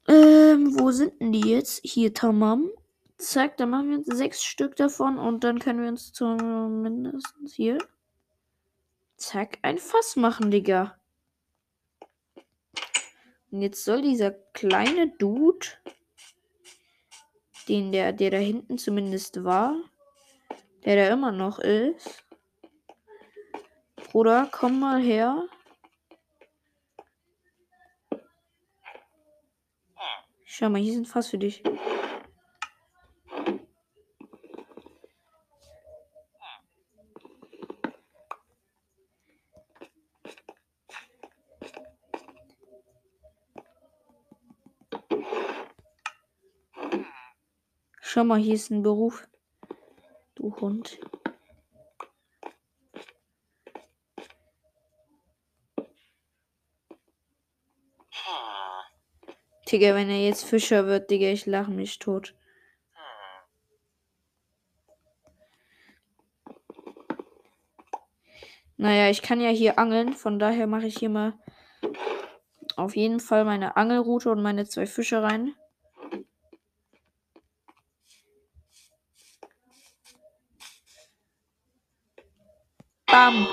Ähm, 0.09 0.79
wo 0.79 0.91
sind 0.91 1.21
denn 1.21 1.33
die 1.33 1.49
jetzt? 1.51 1.81
Hier, 1.85 2.15
Tamam. 2.15 2.71
Zack, 3.19 3.57
dann 3.57 3.71
machen 3.71 3.91
wir 3.91 3.99
uns 3.99 4.07
sechs 4.07 4.45
Stück 4.45 4.77
davon 4.77 5.19
und 5.19 5.43
dann 5.43 5.59
können 5.59 5.81
wir 5.81 5.89
uns 5.89 6.13
zumindest 6.13 7.35
hier. 7.51 7.79
Zack, 9.17 9.59
ein 9.63 9.79
Fass 9.79 10.17
machen, 10.17 10.51
Digga. 10.51 10.99
Und 13.51 13.63
jetzt 13.63 13.85
soll 13.85 14.03
dieser 14.03 14.33
kleine 14.53 15.09
Dude, 15.17 15.67
den 17.69 17.93
der, 17.93 18.13
der 18.13 18.31
da 18.31 18.37
hinten 18.37 18.77
zumindest 18.77 19.43
war, 19.45 19.75
der 20.85 20.97
da 20.97 21.13
immer 21.13 21.33
noch 21.33 21.59
ist. 21.59 22.25
Bruder, 23.97 24.49
komm 24.53 24.81
mal 24.81 25.01
her. 25.01 25.49
Schau 30.45 30.69
mal, 30.69 30.81
hier 30.81 30.95
sind 30.95 31.09
Fass 31.09 31.29
für 31.29 31.39
dich. 31.39 31.63
Schau 48.17 48.25
mal, 48.25 48.39
hier 48.39 48.55
ist 48.55 48.71
ein 48.71 48.83
Beruf. 48.83 49.29
Du 50.37 50.57
Hund. 50.57 50.99
Digga, 59.71 59.95
wenn 59.95 60.09
er 60.09 60.25
jetzt 60.25 60.47
Fischer 60.47 60.87
wird, 60.87 61.11
Digga, 61.11 61.27
ich 61.27 61.45
lache 61.45 61.71
mich 61.71 61.99
tot. 61.99 62.35
Naja, 68.79 69.11
ich 69.11 69.21
kann 69.21 69.43
ja 69.43 69.51
hier 69.51 69.79
angeln, 69.79 70.15
von 70.15 70.39
daher 70.39 70.67
mache 70.67 70.87
ich 70.87 70.97
hier 70.97 71.11
mal 71.11 71.35
auf 72.77 72.97
jeden 72.97 73.21
Fall 73.21 73.45
meine 73.45 73.77
Angelrute 73.77 74.31
und 74.31 74.43
meine 74.43 74.65
zwei 74.65 74.87
Fische 74.87 75.23
rein. 75.23 75.55
Bam! 83.17 83.47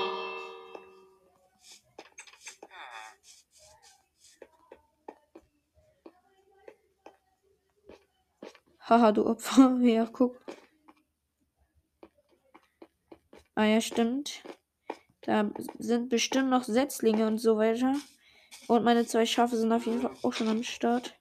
Haha, 8.80 9.12
du 9.12 9.24
Opfer. 9.24 9.78
Ja, 9.80 10.04
guck. 10.04 10.36
Ah 13.54 13.64
ja, 13.64 13.80
stimmt. 13.80 14.42
Da 15.22 15.50
sind 15.78 16.10
bestimmt 16.10 16.50
noch 16.50 16.64
Setzlinge 16.64 17.26
und 17.26 17.38
so 17.38 17.56
weiter. 17.56 17.96
Und 18.68 18.84
meine 18.84 19.06
zwei 19.06 19.24
Schafe 19.24 19.56
sind 19.56 19.72
auf 19.72 19.86
jeden 19.86 20.02
Fall 20.02 20.14
auch 20.20 20.34
schon 20.34 20.48
am 20.48 20.62
Start. 20.62 21.14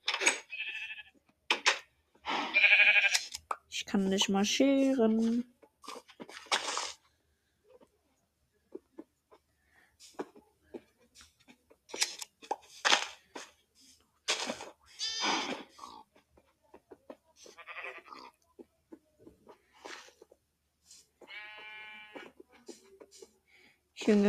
Ich 3.70 3.86
kann 3.86 4.10
nicht 4.10 4.28
mal 4.28 4.44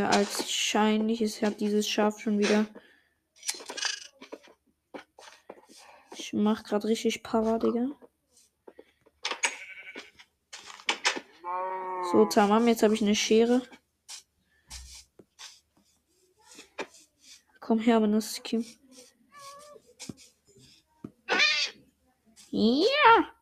Junge, 0.04 0.10
als 0.10 0.38
wahrscheinliches 0.38 1.42
hat 1.42 1.60
dieses 1.60 1.88
Schaf 1.88 2.20
schon 2.20 2.38
wieder. 2.38 2.66
Ich 6.16 6.32
mach 6.32 6.64
grad 6.64 6.84
richtig 6.84 7.22
Para, 7.22 7.58
Digga. 7.58 7.86
So, 12.12 12.26
Tamam, 12.26 12.68
jetzt 12.68 12.82
habe 12.82 12.94
ich 12.94 13.02
eine 13.02 13.14
Schere. 13.14 13.62
Komm 17.60 17.78
her, 17.78 18.00
Manuskim. 18.00 18.64
Ja. 22.50 23.34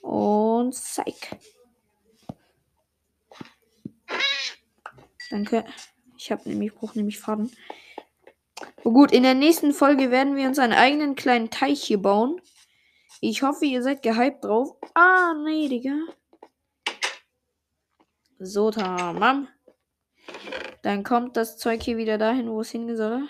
Und 0.00 0.74
zeig. 0.74 1.38
Danke. 5.30 5.64
Ich 6.18 6.30
habe 6.30 6.46
nämlich, 6.48 6.74
brauche 6.74 6.98
nämlich 6.98 7.18
Faden. 7.18 7.50
Oh 8.84 8.92
gut, 8.92 9.12
in 9.12 9.22
der 9.22 9.34
nächsten 9.34 9.72
Folge 9.72 10.10
werden 10.10 10.36
wir 10.36 10.46
uns 10.46 10.58
einen 10.58 10.74
eigenen 10.74 11.14
kleinen 11.14 11.50
Teich 11.50 11.82
hier 11.82 12.02
bauen. 12.02 12.40
Ich 13.20 13.42
hoffe, 13.42 13.64
ihr 13.64 13.82
seid 13.82 14.02
gehypt 14.02 14.44
drauf. 14.44 14.76
Ah, 14.94 15.34
nee, 15.44 15.68
Digga. 15.68 15.96
So, 18.38 18.70
tamam. 18.70 19.48
Dann 20.82 21.04
kommt 21.04 21.36
das 21.36 21.58
Zeug 21.58 21.82
hier 21.82 21.96
wieder 21.96 22.18
dahin, 22.18 22.50
wo 22.50 22.60
es 22.60 22.70
hingehen 22.70 22.96
soll. 22.96 23.28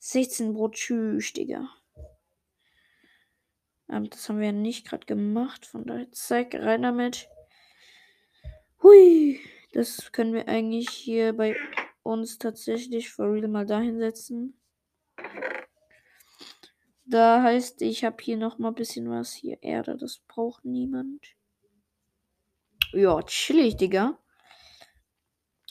16 0.00 0.52
Brot, 0.52 0.74
tschüss, 0.74 1.32
Digga. 1.32 1.68
Aber 3.88 4.06
das 4.08 4.28
haben 4.28 4.40
wir 4.40 4.52
nicht 4.52 4.86
gerade 4.86 5.06
gemacht. 5.06 5.66
Von 5.66 5.86
daher, 5.86 6.10
zeig 6.12 6.54
rein 6.54 6.82
damit. 6.82 7.28
Hui. 8.82 9.40
Das 9.72 10.12
können 10.12 10.32
wir 10.32 10.48
eigentlich 10.48 10.88
hier 10.88 11.32
bei 11.34 11.56
uns 12.02 12.38
tatsächlich 12.38 13.10
for 13.10 13.32
real 13.32 13.48
mal 13.48 13.66
dahin 13.66 13.98
setzen. 13.98 14.58
Da 17.04 17.42
heißt, 17.42 17.80
ich 17.82 18.04
habe 18.04 18.16
hier 18.20 18.36
noch 18.36 18.58
mal 18.58 18.68
ein 18.68 18.74
bisschen 18.74 19.10
was. 19.10 19.32
Hier 19.32 19.62
Erde, 19.62 19.96
das 19.96 20.18
braucht 20.28 20.64
niemand. 20.64 21.24
Ja, 22.92 23.22
chillig, 23.22 23.76
Digga. 23.76 24.18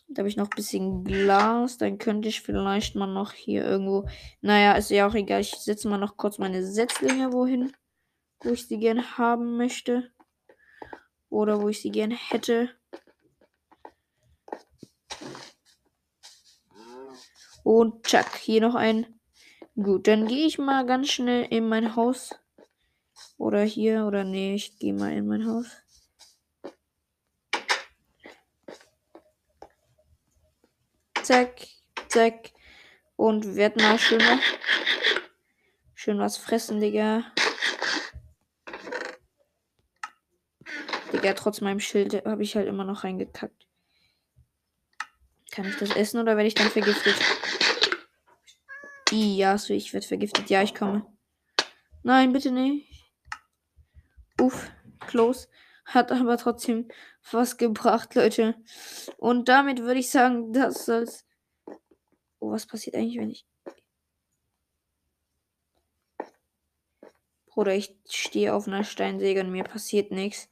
Da 0.07 0.21
habe 0.21 0.29
ich 0.29 0.37
noch 0.37 0.45
ein 0.49 0.55
bisschen 0.55 1.03
Glas. 1.03 1.77
Dann 1.77 1.97
könnte 1.97 2.27
ich 2.27 2.41
vielleicht 2.41 2.95
mal 2.95 3.07
noch 3.07 3.33
hier 3.33 3.65
irgendwo. 3.65 4.07
Naja, 4.41 4.73
ist 4.73 4.89
ja 4.89 5.07
auch 5.07 5.13
egal. 5.13 5.41
Ich 5.41 5.51
setze 5.51 5.89
mal 5.89 5.97
noch 5.97 6.17
kurz 6.17 6.37
meine 6.37 6.65
Setzlinge 6.65 7.33
wohin, 7.33 7.71
wo 8.41 8.51
ich 8.51 8.67
sie 8.67 8.79
gerne 8.79 9.17
haben 9.17 9.57
möchte. 9.57 10.11
Oder 11.29 11.61
wo 11.61 11.69
ich 11.69 11.81
sie 11.81 11.91
gerne 11.91 12.15
hätte. 12.15 12.69
Und 17.67 18.07
zack, 18.07 18.37
hier 18.37 18.61
noch 18.61 18.75
ein. 18.75 19.19
Gut, 19.75 20.07
dann 20.07 20.25
gehe 20.25 20.47
ich 20.47 20.57
mal 20.57 20.85
ganz 20.85 21.09
schnell 21.09 21.45
in 21.49 21.67
mein 21.67 21.97
Haus. 21.97 22.33
Oder 23.37 23.61
hier, 23.61 24.05
oder 24.05 24.23
nee, 24.23 24.55
ich 24.55 24.79
gehe 24.79 24.93
mal 24.93 25.11
in 25.11 25.27
mein 25.27 25.45
Haus. 25.45 25.65
Zack, 31.23 31.67
zack. 32.07 32.53
Und 33.17 33.57
werd 33.57 33.75
mal 33.75 33.99
schön 33.99 34.23
schön 35.93 36.19
was 36.19 36.37
fressen, 36.37 36.79
Digga. 36.79 37.25
Digga, 41.11 41.33
trotz 41.33 41.59
meinem 41.59 41.81
Schild 41.81 42.13
habe 42.25 42.43
ich 42.43 42.55
halt 42.55 42.69
immer 42.69 42.85
noch 42.85 43.03
reingekackt. 43.03 43.67
Kann 45.51 45.65
ich 45.65 45.75
das 45.77 45.93
essen 45.95 46.21
oder 46.21 46.37
werde 46.37 46.47
ich 46.47 46.53
dann 46.55 46.69
vergiftet? 46.69 47.15
Ja, 49.11 49.57
so 49.57 49.73
ich 49.73 49.93
werde 49.93 50.05
vergiftet. 50.05 50.49
Ja, 50.49 50.61
ich 50.61 50.75
komme. 50.75 51.05
Nein, 52.03 52.33
bitte 52.33 52.51
nicht. 52.51 52.87
Uff, 54.39 54.69
close. 54.99 55.47
Hat 55.85 56.11
aber 56.11 56.37
trotzdem 56.37 56.89
was 57.31 57.57
gebracht, 57.57 58.15
Leute. 58.15 58.55
Und 59.17 59.47
damit 59.47 59.79
würde 59.79 59.99
ich 59.99 60.09
sagen, 60.09 60.51
das 60.51 60.85
soll's. 60.85 61.25
Oh, 62.39 62.51
was 62.51 62.65
passiert 62.67 62.95
eigentlich, 62.95 63.17
wenn 63.17 63.31
ich. 63.31 63.45
Bruder, 67.47 67.73
ich 67.73 67.97
stehe 68.09 68.53
auf 68.53 68.67
einer 68.67 68.83
Steinsäge 68.83 69.39
und 69.39 69.51
mir 69.51 69.63
passiert 69.63 70.11
nichts. 70.11 70.49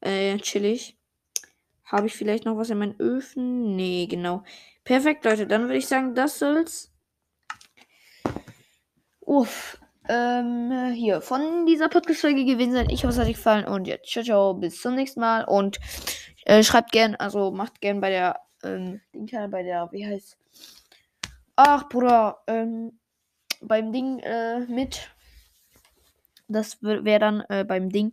Äh, 0.00 0.38
chillig. 0.38 0.98
Habe 1.84 2.06
ich 2.06 2.14
vielleicht 2.14 2.44
noch 2.44 2.56
was 2.56 2.70
in 2.70 2.78
meinen 2.78 2.98
Öfen? 2.98 3.76
Nee, 3.76 4.06
genau. 4.06 4.42
Perfekt, 4.84 5.24
Leute. 5.24 5.46
Dann 5.46 5.64
würde 5.64 5.76
ich 5.76 5.86
sagen, 5.86 6.14
das 6.14 6.38
soll's. 6.38 6.90
Uff. 9.30 9.78
Ähm, 10.08 10.90
hier 10.92 11.20
von 11.20 11.64
dieser 11.64 11.88
Podcast-Folge 11.88 12.44
gewesen 12.44 12.72
sein. 12.72 12.90
Ich 12.90 13.04
hoffe, 13.04 13.12
es 13.12 13.18
hat 13.18 13.28
euch 13.28 13.34
gefallen. 13.34 13.64
Und 13.64 13.86
ja, 13.86 13.96
ciao, 14.02 14.24
ciao. 14.24 14.54
Bis 14.54 14.82
zum 14.82 14.96
nächsten 14.96 15.20
Mal. 15.20 15.44
Und 15.44 15.78
äh, 16.46 16.64
schreibt 16.64 16.90
gern, 16.90 17.14
also 17.14 17.52
macht 17.52 17.80
gern 17.80 18.00
bei 18.00 18.10
der, 18.10 18.40
ähm, 18.64 19.00
bei 19.12 19.62
der, 19.62 19.88
wie 19.92 20.04
heißt. 20.04 20.36
Ach, 21.54 21.88
Bruder, 21.88 22.42
ähm, 22.48 22.98
beim 23.60 23.92
Ding 23.92 24.18
äh, 24.18 24.66
mit. 24.66 25.08
Das 26.48 26.82
wäre 26.82 27.20
dann 27.20 27.44
äh, 27.48 27.64
beim 27.64 27.88
Ding. 27.88 28.10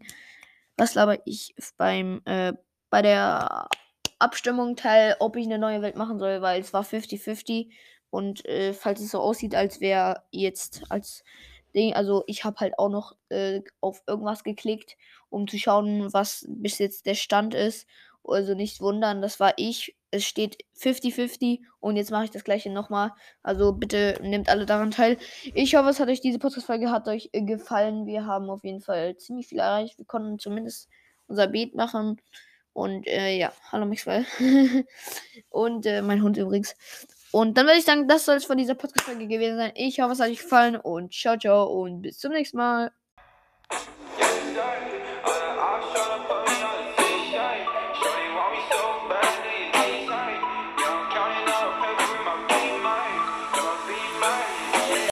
Was 0.77 0.93
laber 0.93 1.17
ich 1.25 1.55
beim, 1.77 2.21
äh, 2.25 2.53
bei 2.91 3.01
der 3.01 3.69
Abstimmung 4.19 4.75
teil, 4.75 5.15
ob 5.17 5.35
ich 5.35 5.47
eine 5.47 5.57
neue 5.57 5.81
Welt 5.81 5.95
machen 5.95 6.19
soll, 6.19 6.43
weil 6.43 6.61
es 6.61 6.73
war 6.73 6.83
50-50. 6.83 7.71
Und 8.09 8.45
äh, 8.45 8.73
falls 8.73 9.01
es 9.01 9.11
so 9.11 9.19
aussieht, 9.19 9.55
als 9.55 9.81
wäre 9.81 10.23
jetzt 10.31 10.83
als 10.89 11.23
Ding, 11.75 11.93
also 11.93 12.23
ich 12.27 12.43
habe 12.43 12.59
halt 12.59 12.79
auch 12.79 12.89
noch 12.89 13.15
äh, 13.29 13.61
auf 13.81 14.01
irgendwas 14.07 14.43
geklickt, 14.43 14.97
um 15.29 15.47
zu 15.47 15.57
schauen, 15.57 16.11
was 16.13 16.45
bis 16.49 16.79
jetzt 16.79 17.05
der 17.05 17.15
Stand 17.15 17.53
ist. 17.53 17.87
Also 18.23 18.55
nicht 18.55 18.81
wundern, 18.81 19.21
das 19.21 19.39
war 19.39 19.53
ich. 19.57 19.95
Es 20.11 20.25
steht 20.25 20.57
50-50 20.79 21.59
und 21.79 21.97
jetzt 21.97 22.11
mache 22.11 22.25
ich 22.25 22.31
das 22.31 22.43
gleiche 22.43 22.69
nochmal. 22.69 23.11
Also 23.43 23.73
bitte 23.73 24.17
nehmt 24.21 24.49
alle 24.49 24.65
daran 24.65 24.91
teil. 24.91 25.17
Ich 25.53 25.75
hoffe, 25.75 25.89
es 25.89 25.99
hat 25.99 26.09
euch 26.09 26.21
diese 26.21 26.39
Podcast-Folge 26.39 26.87
äh, 27.31 27.41
gefallen. 27.41 28.05
Wir 28.05 28.25
haben 28.25 28.49
auf 28.49 28.63
jeden 28.63 28.81
Fall 28.81 29.17
ziemlich 29.17 29.47
viel 29.47 29.59
erreicht. 29.59 29.97
Wir 29.97 30.05
konnten 30.05 30.39
zumindest 30.39 30.89
unser 31.27 31.47
Beet 31.47 31.75
machen. 31.75 32.21
Und 32.73 33.07
äh, 33.07 33.37
ja, 33.37 33.51
hallo 33.71 33.85
Maxwell. 33.85 34.25
und 35.49 35.85
äh, 35.85 36.01
mein 36.01 36.21
Hund 36.21 36.37
übrigens. 36.37 36.75
Und 37.37 37.55
dann 37.55 37.67
würde 37.67 37.77
ich 37.77 37.85
sagen, 37.85 38.07
das 38.07 38.25
soll 38.25 38.37
es 38.37 38.45
von 38.45 38.57
dieser 38.57 38.73
Podcast-Folge 38.73 39.27
gewesen 39.27 39.57
sein. 39.57 39.71
Ich 39.75 39.99
hoffe, 39.99 40.13
es 40.13 40.19
hat 40.19 40.31
euch 40.31 40.39
gefallen 40.39 40.75
und 40.75 41.13
ciao, 41.13 41.37
ciao 41.37 41.65
und 41.65 42.01
bis 42.01 42.17
zum 42.17 42.31
nächsten 42.31 42.57
Mal. 42.57 42.91